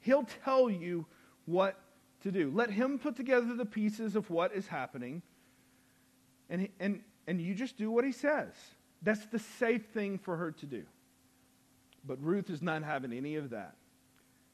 [0.00, 1.06] He'll tell you
[1.44, 1.78] what
[2.22, 2.50] to do.
[2.52, 5.22] Let him put together the pieces of what is happening,
[6.50, 8.52] and, and, and you just do what he says.
[9.02, 10.82] That's the safe thing for her to do.
[12.04, 13.76] But Ruth is not having any of that.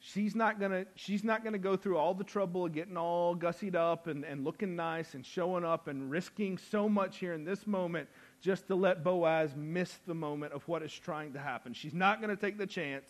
[0.03, 3.75] She's not gonna, she's not gonna go through all the trouble of getting all gussied
[3.75, 7.67] up and, and looking nice and showing up and risking so much here in this
[7.67, 8.09] moment
[8.41, 11.75] just to let Boaz miss the moment of what is trying to happen.
[11.75, 13.07] She's not gonna take the chance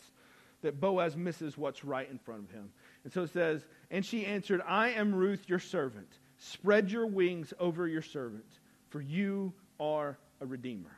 [0.62, 2.70] that Boaz misses what's right in front of him.
[3.04, 6.18] And so it says, And she answered, I am Ruth, your servant.
[6.38, 10.96] Spread your wings over your servant, for you are a redeemer.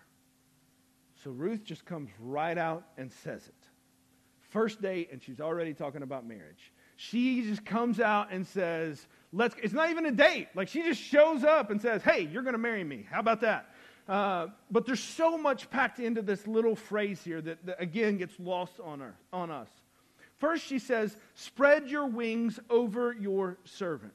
[1.22, 3.61] So Ruth just comes right out and says it.
[4.52, 6.72] First date, and she's already talking about marriage.
[6.96, 10.48] She just comes out and says, Let's, it's not even a date.
[10.54, 13.06] Like she just shows up and says, Hey, you're going to marry me.
[13.10, 13.74] How about that?
[14.06, 18.38] Uh, but there's so much packed into this little phrase here that, that again gets
[18.38, 19.70] lost on, her, on us.
[20.36, 24.12] First, she says, Spread your wings over your servant.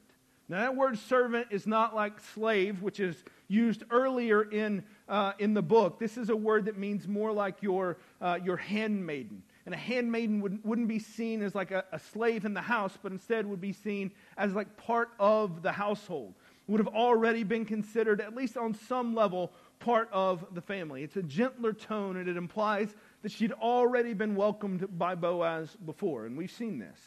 [0.48, 5.52] Now, that word servant is not like slave, which is used earlier in, uh, in
[5.52, 5.98] the book.
[5.98, 9.42] This is a word that means more like your, uh, your handmaiden.
[9.68, 12.96] And a handmaiden would, wouldn't be seen as like a, a slave in the house,
[13.02, 16.32] but instead would be seen as like part of the household.
[16.68, 21.02] Would have already been considered, at least on some level, part of the family.
[21.02, 26.24] It's a gentler tone, and it implies that she'd already been welcomed by Boaz before,
[26.24, 26.98] and we've seen this.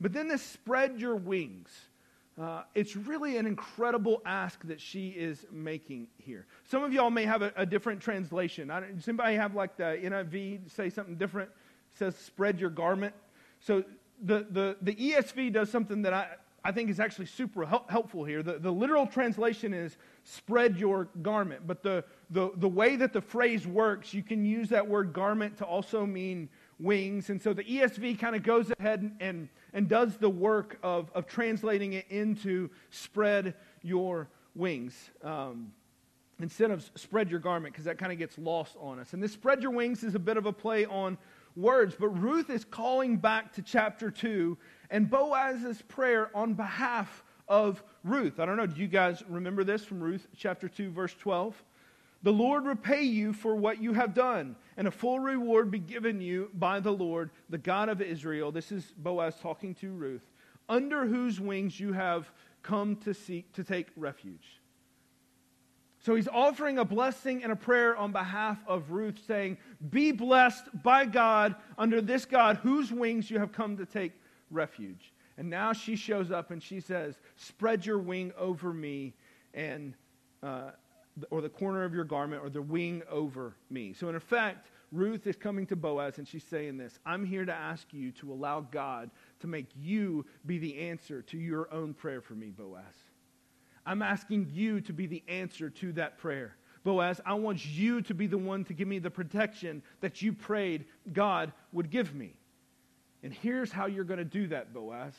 [0.00, 1.68] But then this spread your wings.
[2.40, 6.46] Uh, it's really an incredible ask that she is making here.
[6.70, 8.70] Some of y'all may have a, a different translation.
[8.70, 11.50] I does anybody have like the NIV say something different?
[12.02, 13.14] Says spread your garment.
[13.60, 13.84] So
[14.20, 16.26] the, the, the ESV does something that I,
[16.64, 18.42] I think is actually super help, helpful here.
[18.42, 21.66] The, the literal translation is spread your garment.
[21.66, 25.58] But the, the, the way that the phrase works, you can use that word garment
[25.58, 26.48] to also mean
[26.80, 27.30] wings.
[27.30, 31.10] And so the ESV kind of goes ahead and, and and does the work of,
[31.14, 35.10] of translating it into spread your wings.
[35.22, 35.72] Um,
[36.40, 39.12] instead of spread your garment, because that kind of gets lost on us.
[39.12, 41.16] And this spread your wings is a bit of a play on
[41.56, 44.56] words, but Ruth is calling back to chapter 2
[44.90, 48.40] and Boaz's prayer on behalf of Ruth.
[48.40, 51.62] I don't know, do you guys remember this from Ruth chapter 2, verse 12?
[52.22, 56.20] The Lord repay you for what you have done, and a full reward be given
[56.20, 58.52] you by the Lord, the God of Israel.
[58.52, 60.30] This is Boaz talking to Ruth,
[60.68, 62.30] under whose wings you have
[62.62, 64.61] come to seek to take refuge.
[66.02, 69.56] So he's offering a blessing and a prayer on behalf of Ruth, saying,
[69.90, 74.12] Be blessed by God under this God whose wings you have come to take
[74.50, 75.12] refuge.
[75.38, 79.14] And now she shows up and she says, Spread your wing over me
[79.54, 79.94] and
[80.42, 80.72] uh,
[81.30, 83.92] or the corner of your garment or the wing over me.
[83.92, 87.54] So, in effect, Ruth is coming to Boaz and she's saying this I'm here to
[87.54, 89.10] ask you to allow God
[89.40, 93.01] to make you be the answer to your own prayer for me, Boaz.
[93.84, 96.56] I'm asking you to be the answer to that prayer.
[96.84, 100.32] Boaz, I want you to be the one to give me the protection that you
[100.32, 102.34] prayed God would give me.
[103.22, 105.14] And here's how you're going to do that, Boaz.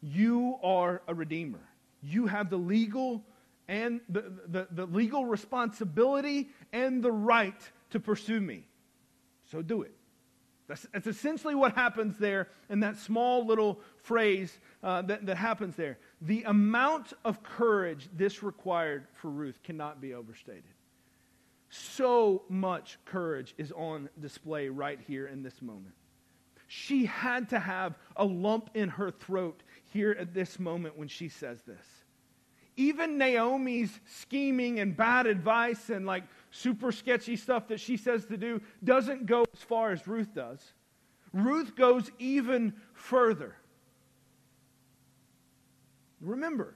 [0.00, 1.60] You are a redeemer.
[2.02, 3.24] You have the legal
[3.66, 7.58] and the, the, the legal responsibility and the right
[7.90, 8.68] to pursue me.
[9.50, 9.94] So do it.
[10.66, 15.74] That's, that's essentially what happens there in that small little phrase uh, that, that happens
[15.74, 15.98] there.
[16.20, 20.62] The amount of courage this required for Ruth cannot be overstated.
[21.70, 25.94] So much courage is on display right here in this moment.
[26.66, 31.28] She had to have a lump in her throat here at this moment when she
[31.30, 31.86] says this.
[32.76, 38.36] Even Naomi's scheming and bad advice and like super sketchy stuff that she says to
[38.36, 40.60] do doesn't go as far as Ruth does.
[41.32, 43.56] Ruth goes even further.
[46.24, 46.74] Remember,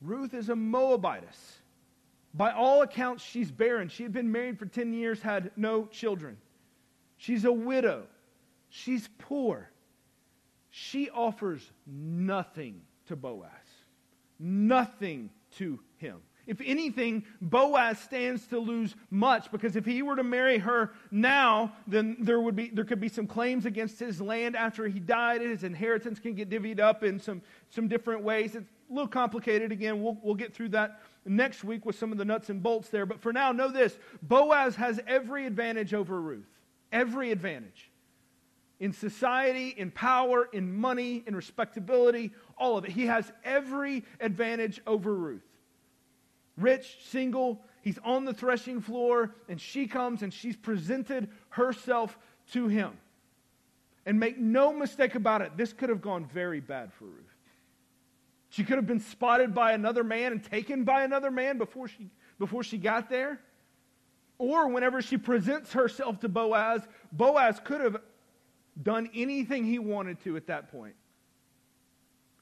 [0.00, 1.58] Ruth is a Moabitess.
[2.34, 3.88] By all accounts, she's barren.
[3.88, 6.36] She had been married for 10 years, had no children.
[7.16, 8.04] She's a widow.
[8.68, 9.70] She's poor.
[10.70, 13.50] She offers nothing to Boaz,
[14.38, 16.20] nothing to him.
[16.48, 21.74] If anything, Boaz stands to lose much because if he were to marry her now,
[21.86, 25.42] then there, would be, there could be some claims against his land after he died.
[25.42, 28.54] His inheritance can get divvied up in some, some different ways.
[28.54, 29.72] It's a little complicated.
[29.72, 32.88] Again, we'll, we'll get through that next week with some of the nuts and bolts
[32.88, 33.04] there.
[33.04, 36.48] But for now, know this Boaz has every advantage over Ruth.
[36.90, 37.90] Every advantage.
[38.80, 42.92] In society, in power, in money, in respectability, all of it.
[42.92, 45.42] He has every advantage over Ruth
[46.58, 47.62] rich, single.
[47.82, 52.18] He's on the threshing floor, and she comes and she's presented herself
[52.52, 52.92] to him.
[54.04, 57.24] And make no mistake about it, this could have gone very bad for Ruth.
[58.50, 62.10] She could have been spotted by another man and taken by another man before she,
[62.38, 63.38] before she got there.
[64.38, 67.98] Or whenever she presents herself to Boaz, Boaz could have
[68.82, 70.94] done anything he wanted to at that point.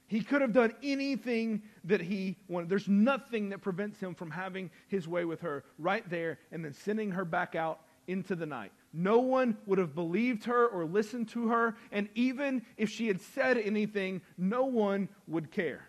[0.07, 2.69] He could have done anything that he wanted.
[2.69, 6.73] There's nothing that prevents him from having his way with her right there and then
[6.73, 8.71] sending her back out into the night.
[8.93, 13.21] No one would have believed her or listened to her, and even if she had
[13.21, 15.85] said anything, no one would care.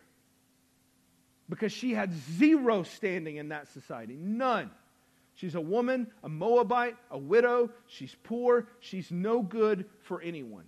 [1.49, 4.17] Because she had zero standing in that society.
[4.19, 4.71] None.
[5.35, 7.71] She's a woman, a Moabite, a widow.
[7.87, 8.67] She's poor.
[8.81, 10.65] She's no good for anyone.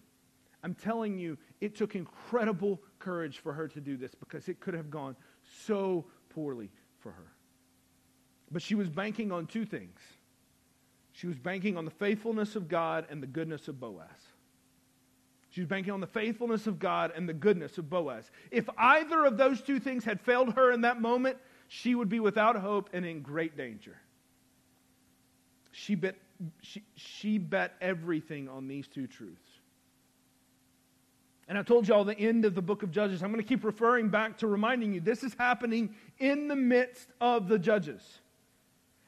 [0.62, 4.74] I'm telling you, it took incredible courage for her to do this because it could
[4.74, 5.16] have gone
[5.64, 7.32] so poorly for her.
[8.50, 9.98] But she was banking on two things.
[11.12, 14.08] She was banking on the faithfulness of God and the goodness of Boaz.
[15.50, 18.30] She was banking on the faithfulness of God and the goodness of Boaz.
[18.50, 22.20] If either of those two things had failed her in that moment, she would be
[22.20, 23.96] without hope and in great danger.
[25.72, 26.16] She bet,
[26.62, 29.49] she, she bet everything on these two truths.
[31.50, 33.24] And I told you all the end of the book of Judges.
[33.24, 37.08] I'm going to keep referring back to reminding you this is happening in the midst
[37.20, 38.20] of the Judges.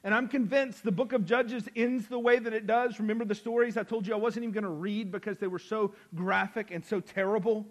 [0.03, 2.99] And I'm convinced the book of Judges ends the way that it does.
[2.99, 5.57] Remember the stories I told you I wasn't even going to read because they were
[5.57, 7.65] so graphic and so terrible?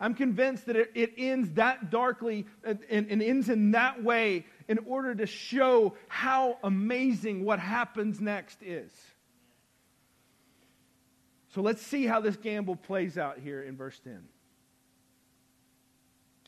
[0.00, 4.44] I'm convinced that it, it ends that darkly uh, and, and ends in that way
[4.66, 8.90] in order to show how amazing what happens next is.
[11.56, 14.20] So let's see how this gamble plays out here in verse 10.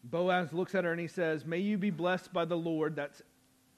[0.05, 2.95] Boaz looks at her and he says, May you be blessed by the Lord.
[2.95, 3.23] That's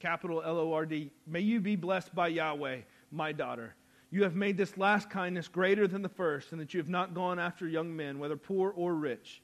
[0.01, 1.09] capital L O R D.
[1.25, 2.79] May you be blessed by Yahweh,
[3.13, 3.75] my daughter.
[4.09, 7.13] You have made this last kindness greater than the first, and that you have not
[7.13, 9.41] gone after young men, whether poor or rich.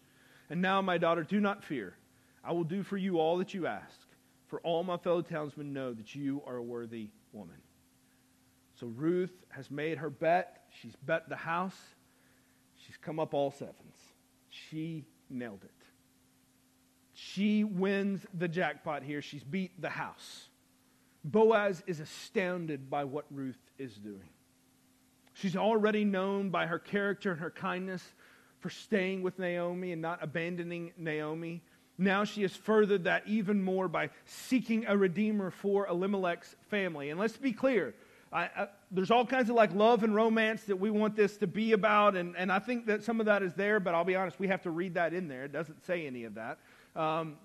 [0.50, 1.96] And now, my daughter, do not fear.
[2.44, 4.02] I will do for you all that you ask,
[4.48, 7.62] for all my fellow townsmen know that you are a worthy woman.
[8.80, 10.64] So Ruth has made her bet.
[10.82, 11.78] She's bet the house.
[12.86, 13.98] She's come up all sevens.
[14.50, 15.72] She nailed it.
[17.14, 19.22] She wins the jackpot here.
[19.22, 20.50] She's beat the house.
[21.24, 24.30] Boaz is astounded by what Ruth is doing.
[25.34, 28.04] She's already known by her character and her kindness
[28.60, 31.64] for staying with Naomi and not abandoning Naomi.
[31.98, 37.10] Now she has furthered that even more by seeking a redeemer for Elimelech's family.
[37.10, 37.96] And let's be clear
[38.32, 41.48] I, I, there's all kinds of like love and romance that we want this to
[41.48, 44.16] be about, and, and I think that some of that is there, but I'll be
[44.16, 45.46] honest, we have to read that in there.
[45.46, 46.58] It doesn't say any of that.
[46.96, 47.38] Um,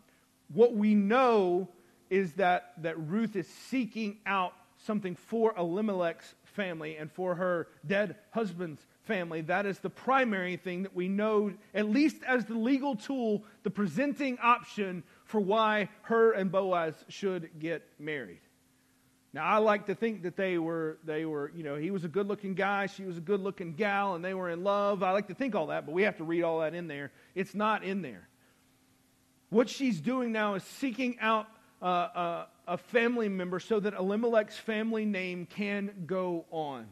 [0.53, 1.69] what we know
[2.11, 8.17] is that, that Ruth is seeking out something for Elimelech's family and for her dead
[8.33, 9.41] husband's family.
[9.41, 13.71] That is the primary thing that we know, at least as the legal tool, the
[13.71, 18.41] presenting option for why her and Boaz should get married.
[19.35, 22.09] Now, I like to think that they were, they were, you know, he was a
[22.09, 25.03] good looking guy, she was a good looking gal, and they were in love.
[25.03, 27.13] I like to think all that, but we have to read all that in there.
[27.35, 28.29] It's not in there.
[29.49, 31.47] What she's doing now is seeking out
[31.81, 36.87] uh, uh, a family member so that Elimelech's family name can go on.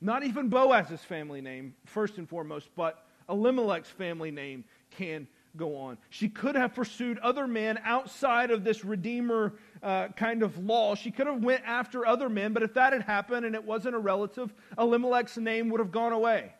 [0.00, 4.64] Not even Boaz's family name, first and foremost, but Elimelech's family name
[4.96, 5.26] can
[5.56, 5.98] go on.
[6.08, 10.94] She could have pursued other men outside of this Redeemer uh, kind of law.
[10.94, 13.94] She could have went after other men, but if that had happened and it wasn't
[13.94, 16.52] a relative, Elimelech's name would have gone away.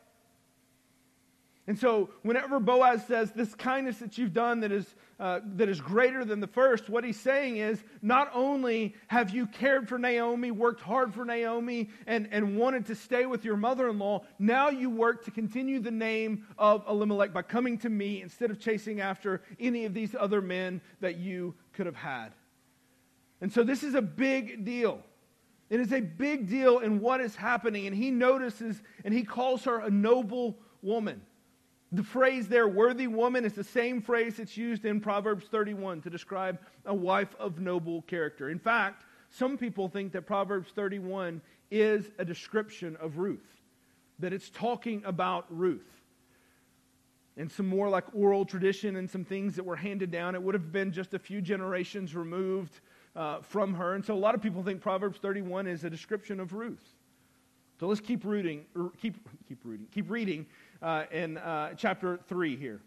[1.66, 5.80] And so, whenever Boaz says this kindness that you've done that is, uh, that is
[5.80, 10.50] greater than the first, what he's saying is not only have you cared for Naomi,
[10.50, 14.70] worked hard for Naomi, and, and wanted to stay with your mother in law, now
[14.70, 19.00] you work to continue the name of Elimelech by coming to me instead of chasing
[19.00, 22.32] after any of these other men that you could have had.
[23.40, 25.02] And so, this is a big deal.
[25.70, 27.86] It is a big deal in what is happening.
[27.86, 31.22] And he notices and he calls her a noble woman.
[31.92, 36.10] The phrase there, worthy woman, is the same phrase that's used in Proverbs 31 to
[36.10, 38.50] describe a wife of noble character.
[38.50, 43.60] In fact, some people think that Proverbs 31 is a description of Ruth,
[44.20, 45.86] that it's talking about Ruth.
[47.36, 50.34] And some more like oral tradition and some things that were handed down.
[50.34, 52.80] It would have been just a few generations removed
[53.16, 53.94] uh, from her.
[53.94, 56.94] And so a lot of people think Proverbs 31 is a description of Ruth.
[57.78, 59.16] So let's keep reading, er, keep,
[59.48, 60.46] keep reading, keep reading
[60.82, 62.80] uh, in uh, chapter 3 here.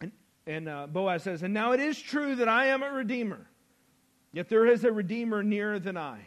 [0.00, 0.12] And,
[0.46, 3.46] and uh, Boaz says, And now it is true that I am a redeemer,
[4.32, 6.20] yet there is a redeemer nearer than I.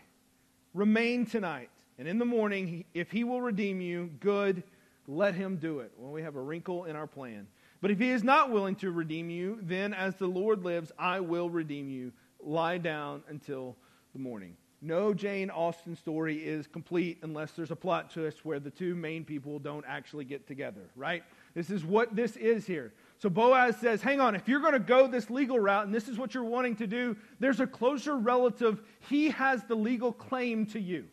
[0.74, 4.62] Remain tonight, and in the morning, if he will redeem you, good,
[5.08, 5.94] let him do it.
[5.98, 7.48] Well, we have a wrinkle in our plan.
[7.80, 11.22] But if he is not willing to redeem you, then as the Lord lives, I
[11.22, 12.12] will redeem you.
[12.40, 13.76] Lie down until
[14.14, 14.56] the morning.
[14.82, 19.26] No Jane Austen story is complete unless there's a plot twist where the two main
[19.26, 21.24] people don't actually get together, right?
[21.56, 22.94] This is what this is here.
[23.18, 26.08] So Boaz says, Hang on, if you're going to go this legal route and this
[26.08, 28.84] is what you're wanting to do, there's a closer relative.
[29.10, 31.06] He has the legal claim to you.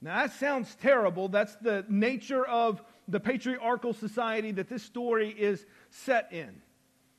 [0.00, 1.28] Now, that sounds terrible.
[1.28, 6.62] That's the nature of the patriarchal society that this story is set in.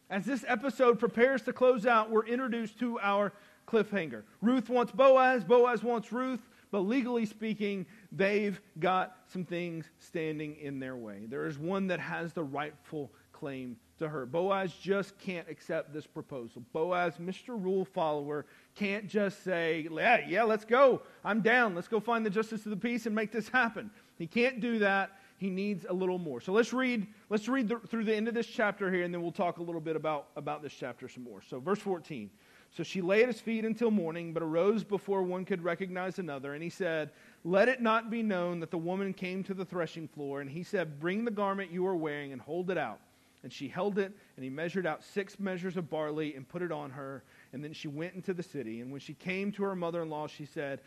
[0.10, 3.34] As this episode prepares to close out, we're introduced to our
[3.68, 4.24] cliffhanger.
[4.42, 6.40] Ruth wants Boaz, Boaz wants Ruth,
[6.72, 11.26] but legally speaking, they've got some things standing in their way.
[11.28, 14.26] There is one that has the rightful claim to her.
[14.26, 16.64] Boaz just can't accept this proposal.
[16.72, 17.62] Boaz, Mr.
[17.62, 18.46] Rule follower,
[18.76, 21.02] can't just say, yeah, yeah, let's go.
[21.26, 21.76] I'm down.
[21.76, 23.92] Let's go find the justice of the peace and make this happen.
[24.18, 25.12] He can't do that.
[25.38, 26.42] He needs a little more.
[26.42, 29.22] So let's read, let's read the, through the end of this chapter here, and then
[29.22, 31.42] we'll talk a little bit about, about this chapter some more.
[31.48, 32.30] So, verse 14.
[32.76, 36.54] So she lay at his feet until morning, but arose before one could recognize another.
[36.54, 37.12] And he said,
[37.44, 40.42] Let it not be known that the woman came to the threshing floor.
[40.42, 43.00] And he said, Bring the garment you are wearing and hold it out.
[43.44, 46.72] And she held it, and he measured out six measures of barley and put it
[46.72, 47.24] on her.
[47.54, 48.82] And then she went into the city.
[48.82, 50.82] And when she came to her mother in law, she said,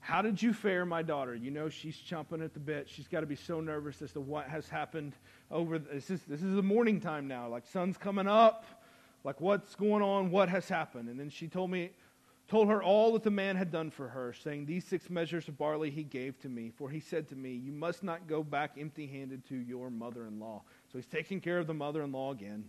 [0.00, 1.34] How did you fare, my daughter?
[1.34, 2.88] You know she's chomping at the bit.
[2.88, 5.14] She's got to be so nervous as to what has happened
[5.50, 7.48] over this is this is the morning time now.
[7.48, 8.64] Like sun's coming up
[9.24, 11.08] like what's going on, what has happened.
[11.08, 11.90] And then she told me,
[12.48, 15.58] told her all that the man had done for her, saying, These six measures of
[15.58, 18.72] barley he gave to me, for he said to me, You must not go back
[18.78, 20.62] empty handed to your mother in law.
[20.90, 22.64] So he's taking care of the mother in law again.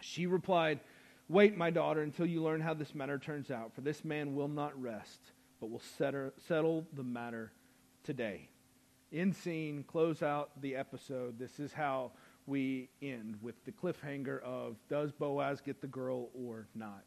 [0.00, 0.80] She replied,
[1.28, 4.48] Wait, my daughter, until you learn how this matter turns out, for this man will
[4.48, 5.20] not rest,
[5.60, 5.82] but we'll
[6.38, 7.52] settle the matter
[8.02, 8.48] today.
[9.12, 11.38] In scene, close out the episode.
[11.38, 12.12] This is how
[12.46, 17.04] we end with the cliffhanger of does Boaz get the girl or not?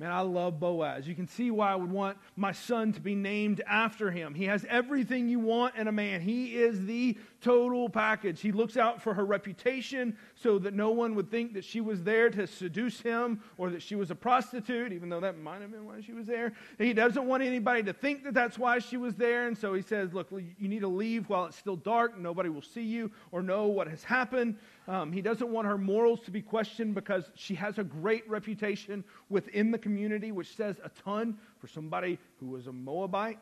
[0.00, 1.06] Man, I love Boaz.
[1.06, 4.34] You can see why I would want my son to be named after him.
[4.34, 6.22] He has everything you want in a man.
[6.22, 8.40] He is the total package.
[8.40, 12.02] He looks out for her reputation so that no one would think that she was
[12.02, 15.70] there to seduce him or that she was a prostitute, even though that might have
[15.70, 16.54] been why she was there.
[16.78, 19.48] He doesn't want anybody to think that that's why she was there.
[19.48, 22.14] And so he says, Look, you need to leave while it's still dark.
[22.14, 24.56] And nobody will see you or know what has happened.
[24.90, 29.04] Um, he doesn't want her morals to be questioned because she has a great reputation
[29.28, 33.38] within the community, which says a ton for somebody who was a Moabite.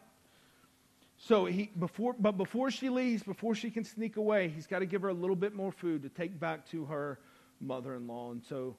[1.16, 4.86] So he before but before she leaves, before she can sneak away, he's got to
[4.86, 7.18] give her a little bit more food to take back to her
[7.62, 8.32] mother-in-law.
[8.32, 8.76] And so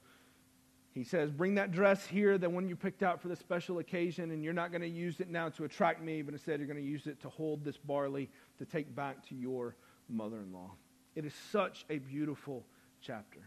[0.94, 4.30] he says, Bring that dress here, the one you picked out for the special occasion,
[4.30, 6.78] and you're not going to use it now to attract me, but instead you're going
[6.78, 9.76] to use it to hold this barley to take back to your
[10.08, 10.70] mother in law.
[11.16, 12.66] It is such a beautiful
[13.02, 13.40] chapter.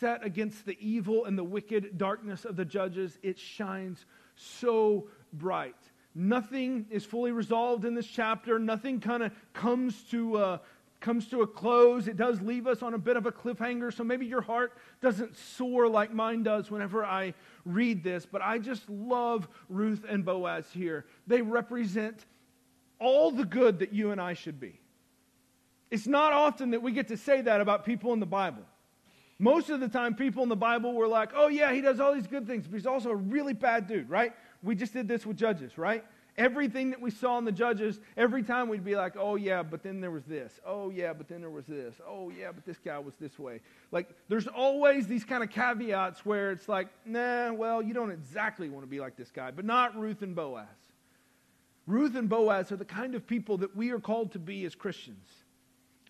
[0.00, 5.76] Set against the evil and the wicked darkness of the judges, it shines so bright
[6.18, 8.58] Nothing is fully resolved in this chapter.
[8.58, 10.58] Nothing kind of comes to uh,
[10.98, 12.08] comes to a close.
[12.08, 13.92] It does leave us on a bit of a cliffhanger.
[13.92, 14.72] So maybe your heart
[15.02, 17.34] doesn't soar like mine does whenever I
[17.66, 18.24] read this.
[18.24, 21.04] But I just love Ruth and Boaz here.
[21.26, 22.24] They represent
[22.98, 24.80] all the good that you and I should be.
[25.90, 28.62] It's not often that we get to say that about people in the Bible.
[29.38, 32.14] Most of the time, people in the Bible were like, oh, yeah, he does all
[32.14, 34.32] these good things, but he's also a really bad dude, right?
[34.62, 36.04] We just did this with Judges, right?
[36.38, 39.82] Everything that we saw in the Judges, every time we'd be like, oh, yeah, but
[39.82, 40.58] then there was this.
[40.66, 41.94] Oh, yeah, but then there was this.
[42.06, 43.60] Oh, yeah, but this guy was this way.
[43.92, 48.68] Like, there's always these kind of caveats where it's like, nah, well, you don't exactly
[48.68, 50.66] want to be like this guy, but not Ruth and Boaz.
[51.86, 54.74] Ruth and Boaz are the kind of people that we are called to be as
[54.74, 55.28] Christians.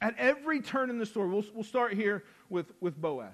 [0.01, 3.33] At every turn in the story, we'll, we'll start here with, with Boaz.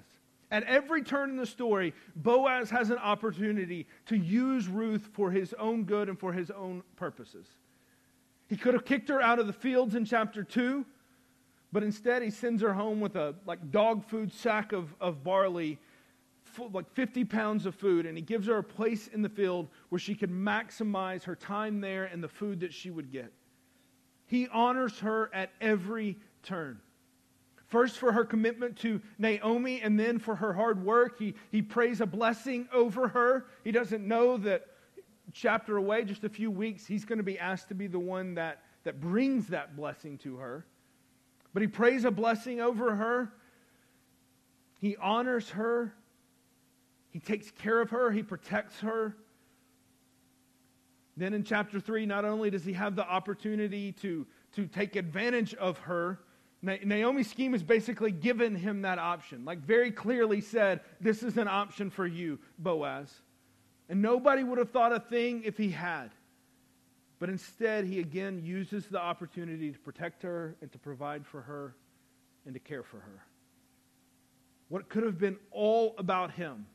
[0.51, 5.55] At every turn in the story, Boaz has an opportunity to use Ruth for his
[5.55, 7.47] own good and for his own purposes.
[8.49, 10.85] He could have kicked her out of the fields in chapter 2,
[11.73, 15.79] but instead he sends her home with a like dog food sack of, of barley,
[16.71, 19.99] like 50 pounds of food, and he gives her a place in the field where
[19.99, 23.33] she could maximize her time there and the food that she would get.
[24.27, 26.81] He honors her at every turn.
[27.67, 31.19] First, for her commitment to Naomi, and then for her hard work.
[31.19, 33.47] He, he prays a blessing over her.
[33.65, 34.67] He doesn't know that
[35.33, 38.35] chapter away, just a few weeks, he's going to be asked to be the one
[38.35, 40.67] that, that brings that blessing to her.
[41.55, 43.33] But he prays a blessing over her.
[44.81, 45.95] He honors her.
[47.11, 48.11] He takes care of her.
[48.11, 49.17] He protects her.
[51.17, 54.27] Then in chapter 3, not only does he have the opportunity to,
[54.57, 56.21] to take advantage of her,
[56.63, 61.49] Naomi's scheme has basically given him that option, like very clearly said, This is an
[61.49, 63.13] option for you, Boaz.
[63.89, 66.11] And nobody would have thought a thing if he had.
[67.19, 71.75] But instead, he again uses the opportunity to protect her and to provide for her
[72.47, 73.23] and to care for her.
[74.69, 76.67] What could have been all about him,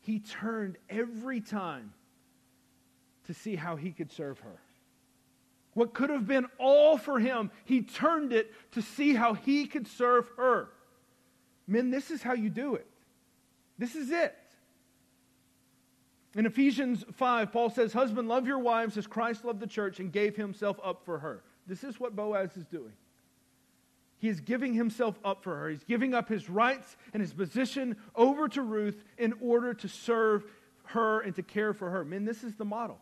[0.00, 1.92] he turned every time
[3.26, 4.60] to see how he could serve her.
[5.74, 9.86] What could have been all for him, he turned it to see how he could
[9.86, 10.68] serve her.
[11.66, 12.86] Men, this is how you do it.
[13.78, 14.36] This is it.
[16.34, 20.12] In Ephesians 5, Paul says, Husband, love your wives as Christ loved the church and
[20.12, 21.42] gave himself up for her.
[21.66, 22.92] This is what Boaz is doing.
[24.18, 25.70] He is giving himself up for her.
[25.70, 30.44] He's giving up his rights and his position over to Ruth in order to serve
[30.84, 32.04] her and to care for her.
[32.04, 32.98] Men, this is the model.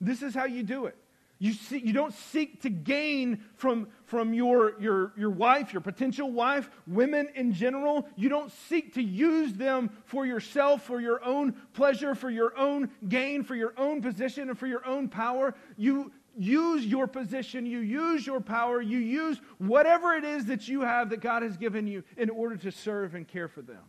[0.00, 0.96] This is how you do it.
[1.42, 6.30] You, see, you don't seek to gain from, from your, your, your wife, your potential
[6.30, 8.06] wife, women in general.
[8.14, 12.90] You don't seek to use them for yourself, for your own pleasure, for your own
[13.08, 15.54] gain, for your own position, and for your own power.
[15.78, 20.82] You use your position, you use your power, you use whatever it is that you
[20.82, 23.82] have that God has given you in order to serve and care for them.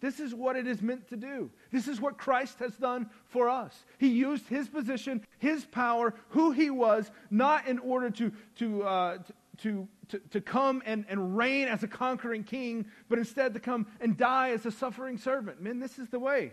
[0.00, 1.50] This is what it is meant to do.
[1.72, 3.84] This is what Christ has done for us.
[3.98, 9.18] He used his position, his power, who he was, not in order to, to, uh,
[9.62, 13.86] to, to, to come and, and reign as a conquering king, but instead to come
[14.00, 15.60] and die as a suffering servant.
[15.60, 16.52] Men, this is the way.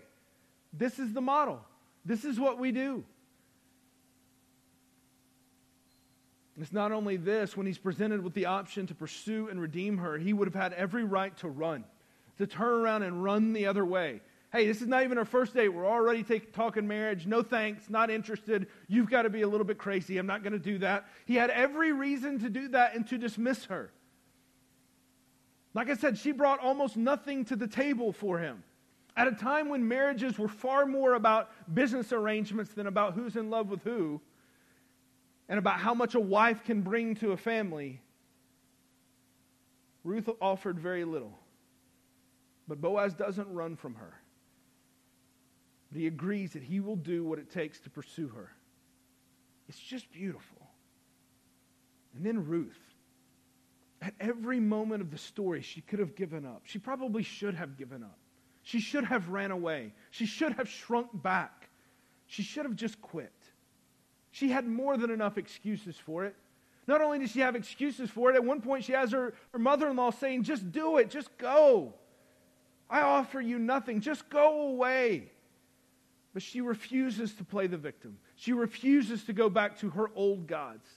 [0.73, 1.61] This is the model.
[2.03, 3.03] This is what we do.
[6.59, 10.17] It's not only this, when he's presented with the option to pursue and redeem her,
[10.17, 11.83] he would have had every right to run
[12.37, 14.21] to turn around and run the other way.
[14.51, 15.69] Hey, this is not even our first date.
[15.69, 17.27] We're already take, talking marriage.
[17.27, 18.67] No thanks, not interested.
[18.87, 20.17] You've got to be a little bit crazy.
[20.17, 21.07] I'm not going to do that.
[21.25, 23.91] He had every reason to do that and to dismiss her.
[25.73, 28.63] Like I said, she brought almost nothing to the table for him.
[29.17, 33.49] At a time when marriages were far more about business arrangements than about who's in
[33.49, 34.21] love with who,
[35.49, 38.01] and about how much a wife can bring to a family,
[40.03, 41.37] Ruth offered very little.
[42.67, 44.13] But Boaz doesn't run from her.
[45.91, 48.51] But he agrees that he will do what it takes to pursue her.
[49.69, 50.61] It's just beautiful.
[52.15, 52.79] And then Ruth.
[54.01, 56.61] At every moment of the story, she could have given up.
[56.65, 58.17] She probably should have given up.
[58.63, 59.93] She should have ran away.
[60.11, 61.69] She should have shrunk back.
[62.27, 63.31] She should have just quit.
[64.31, 66.35] She had more than enough excuses for it.
[66.87, 69.59] Not only does she have excuses for it, at one point she has her, her
[69.59, 71.93] mother in law saying, Just do it, just go.
[72.89, 74.01] I offer you nothing.
[74.01, 75.31] Just go away.
[76.33, 78.17] But she refuses to play the victim.
[78.35, 80.87] She refuses to go back to her old gods.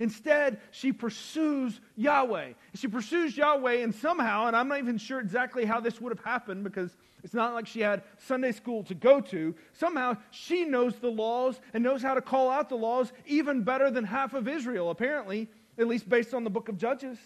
[0.00, 2.52] Instead, she pursues Yahweh.
[2.74, 6.24] She pursues Yahweh, and somehow, and I'm not even sure exactly how this would have
[6.24, 9.56] happened because it's not like she had Sunday school to go to.
[9.72, 13.90] Somehow, she knows the laws and knows how to call out the laws even better
[13.90, 17.18] than half of Israel, apparently, at least based on the book of Judges.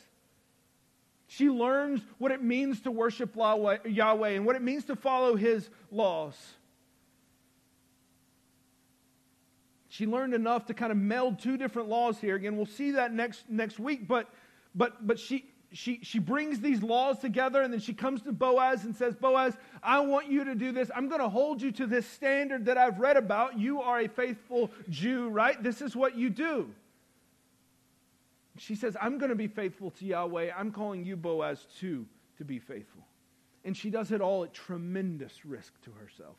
[1.37, 5.71] She learns what it means to worship Yahweh and what it means to follow his
[5.91, 6.37] laws.
[9.93, 12.35] she learned enough to kind of meld two different laws here.
[12.35, 14.27] Again, we'll see that next, next week, but,
[14.75, 18.85] but, but she, she, she brings these laws together and then she comes to Boaz
[18.85, 20.91] and says, Boaz, I want you to do this.
[20.97, 23.59] I'm going to hold you to this standard that I've read about.
[23.59, 25.63] You are a faithful Jew, right?
[25.63, 26.71] This is what you do.
[28.59, 30.51] She says, I'm going to be faithful to Yahweh.
[30.57, 32.07] I'm calling you, Boaz, too,
[32.39, 33.03] to be faithful.
[33.65, 36.37] And she does it all at tremendous risk to herself.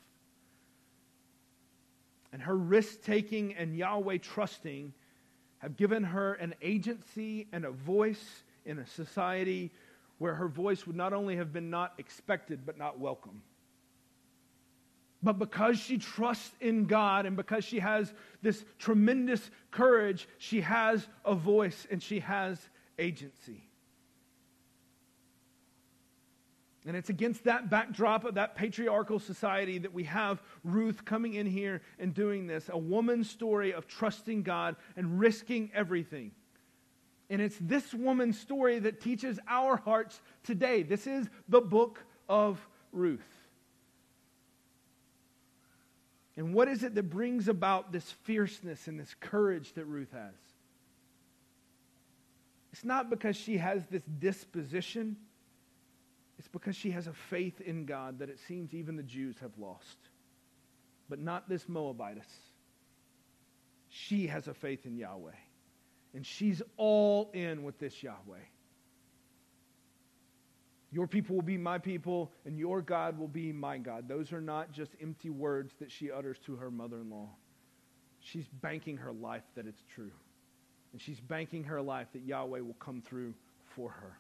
[2.32, 4.94] And her risk taking and Yahweh trusting
[5.60, 9.72] have given her an agency and a voice in a society
[10.18, 13.42] where her voice would not only have been not expected, but not welcome.
[15.24, 21.08] But because she trusts in God and because she has this tremendous courage, she has
[21.24, 22.60] a voice and she has
[23.00, 23.64] agency.
[26.86, 31.48] And it's against that backdrop of that patriarchal society that we have Ruth coming in
[31.48, 36.32] here and doing this a woman's story of trusting God and risking everything.
[37.30, 40.84] And it's this woman's story that teaches our hearts today.
[40.84, 42.60] This is the book of
[42.92, 43.33] Ruth.
[46.36, 50.34] And what is it that brings about this fierceness and this courage that Ruth has?
[52.72, 55.16] It's not because she has this disposition.
[56.40, 59.58] It's because she has a faith in God that it seems even the Jews have
[59.60, 59.98] lost.
[61.08, 62.26] But not this Moabitess.
[63.90, 65.36] She has a faith in Yahweh.
[66.16, 68.46] And she's all in with this Yahweh.
[70.94, 74.08] Your people will be my people, and your God will be my God.
[74.08, 77.30] Those are not just empty words that she utters to her mother in law.
[78.20, 80.12] She's banking her life that it's true.
[80.92, 83.34] And she's banking her life that Yahweh will come through
[83.76, 84.20] for her.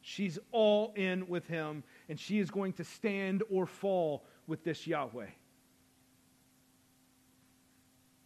[0.00, 4.86] She's all in with him, and she is going to stand or fall with this
[4.86, 5.26] Yahweh.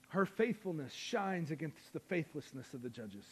[0.08, 3.24] Her faithfulness shines against the faithlessness of the judges.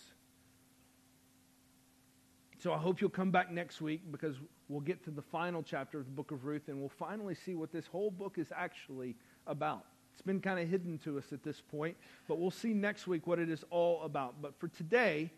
[2.60, 4.36] So I hope you'll come back next week because
[4.68, 7.54] we'll get to the final chapter of the book of Ruth and we'll finally see
[7.54, 9.84] what this whole book is actually about.
[10.12, 11.96] It's been kind of hidden to us at this point,
[12.28, 14.40] but we'll see next week what it is all about.
[14.40, 15.30] But for today,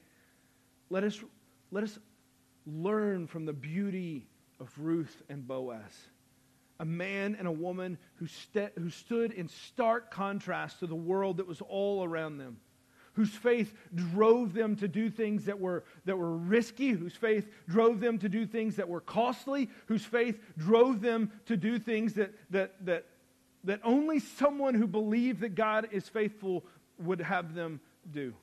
[0.91, 1.18] let us,
[1.70, 1.99] let us
[2.66, 4.27] learn from the beauty
[4.61, 5.81] of Ruth and Boaz.
[6.79, 11.39] A man and a woman who, st- who stood in stark contrast to the world
[11.39, 12.59] that was all around them,
[13.17, 17.99] whose faith drove them to do things that were, that were risky, whose faith drove
[17.99, 22.35] them to do things that were costly, whose faith drove them to do things that,
[22.51, 23.07] that, that,
[23.64, 26.64] that only someone who believed that God is faithful
[26.99, 27.81] would have them
[28.12, 28.35] do.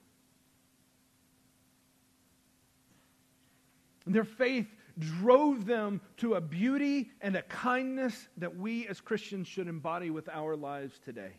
[4.07, 4.67] Their faith
[4.97, 10.27] drove them to a beauty and a kindness that we as Christians should embody with
[10.29, 11.33] our lives today.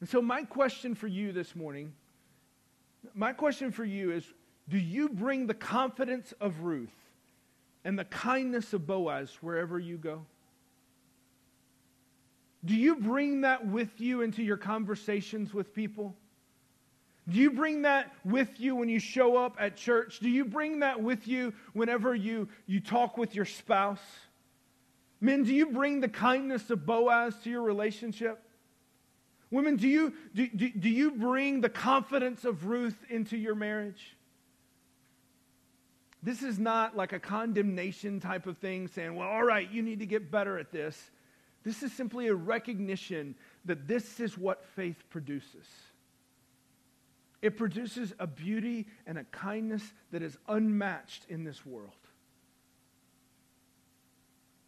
[0.00, 1.92] And so, my question for you this morning,
[3.14, 4.24] my question for you is
[4.68, 6.94] do you bring the confidence of Ruth
[7.84, 10.24] and the kindness of Boaz wherever you go?
[12.64, 16.14] Do you bring that with you into your conversations with people?
[17.28, 20.18] Do you bring that with you when you show up at church?
[20.20, 24.00] Do you bring that with you whenever you, you talk with your spouse?
[25.20, 28.42] Men, do you bring the kindness of Boaz to your relationship?
[29.50, 34.14] Women, do you, do, do, do you bring the confidence of Ruth into your marriage?
[36.22, 40.00] This is not like a condemnation type of thing saying, well, all right, you need
[40.00, 41.10] to get better at this.
[41.64, 43.34] This is simply a recognition
[43.64, 45.66] that this is what faith produces.
[47.40, 51.92] It produces a beauty and a kindness that is unmatched in this world.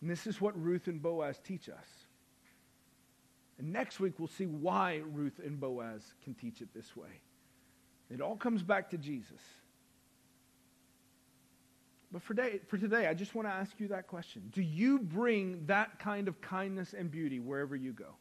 [0.01, 2.00] And this is what Ruth and Boaz teach us.
[3.61, 7.21] And next week, we'll see why Ruth and Boaz can teach it this way.
[8.11, 9.41] It all comes back to Jesus.
[12.11, 14.99] But for today, for today, I just want to ask you that question Do you
[14.99, 18.17] bring that kind of kindness and beauty wherever you go?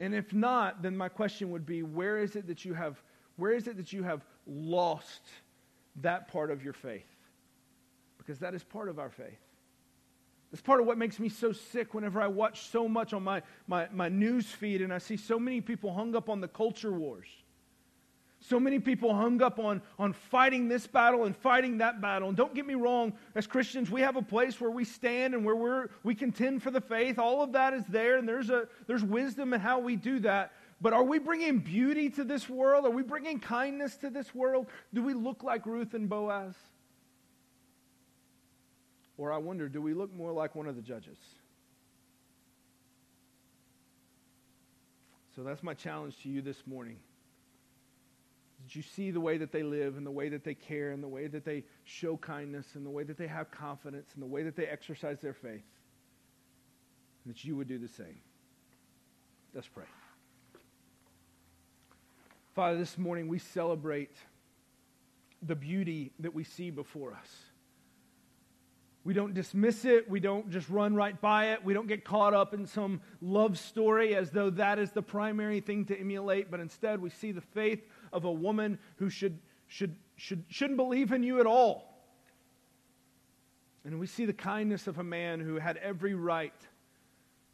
[0.00, 3.02] And if not, then my question would be where is it that you have
[3.36, 5.28] where is it that you have lost
[5.96, 7.04] that part of your faith?
[8.16, 9.47] Because that is part of our faith.
[10.50, 13.42] That's part of what makes me so sick whenever I watch so much on my,
[13.66, 16.92] my, my news feed and I see so many people hung up on the culture
[16.92, 17.28] wars.
[18.40, 22.28] So many people hung up on, on fighting this battle and fighting that battle.
[22.28, 25.44] And don't get me wrong, as Christians, we have a place where we stand and
[25.44, 27.18] where we're, we contend for the faith.
[27.18, 30.52] All of that is there, and there's, a, there's wisdom in how we do that.
[30.80, 32.86] But are we bringing beauty to this world?
[32.86, 34.68] Are we bringing kindness to this world?
[34.94, 36.54] Do we look like Ruth and Boaz?
[39.18, 41.18] Or I wonder, do we look more like one of the judges?
[45.34, 46.96] So that's my challenge to you this morning.
[48.66, 51.02] Did you see the way that they live and the way that they care and
[51.02, 54.26] the way that they show kindness and the way that they have confidence and the
[54.26, 55.64] way that they exercise their faith?
[57.24, 58.20] And that you would do the same.
[59.54, 59.84] Let's pray.
[62.54, 64.16] Father, this morning we celebrate
[65.42, 67.47] the beauty that we see before us.
[69.04, 70.08] We don't dismiss it.
[70.10, 71.64] We don't just run right by it.
[71.64, 75.60] We don't get caught up in some love story as though that is the primary
[75.60, 77.80] thing to emulate, but instead we see the faith
[78.12, 81.88] of a woman who should, should, should, shouldn't believe in you at all.
[83.84, 86.52] And we see the kindness of a man who had every right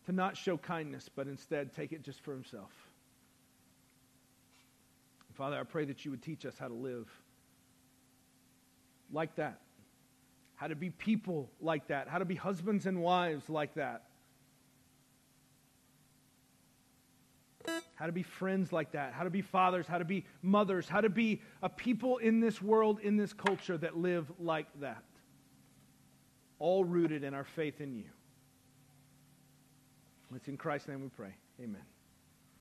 [0.07, 2.72] to not show kindness, but instead take it just for himself.
[5.34, 7.09] Father, I pray that you would teach us how to live
[9.12, 9.61] like that,
[10.57, 14.05] how to be people like that, how to be husbands and wives like that,
[17.94, 21.00] how to be friends like that, how to be fathers, how to be mothers, how
[21.00, 25.02] to be a people in this world, in this culture that live like that.
[26.59, 28.05] All rooted in our faith in you.
[30.34, 31.34] It's in Christ's name we pray.
[31.62, 31.82] Amen.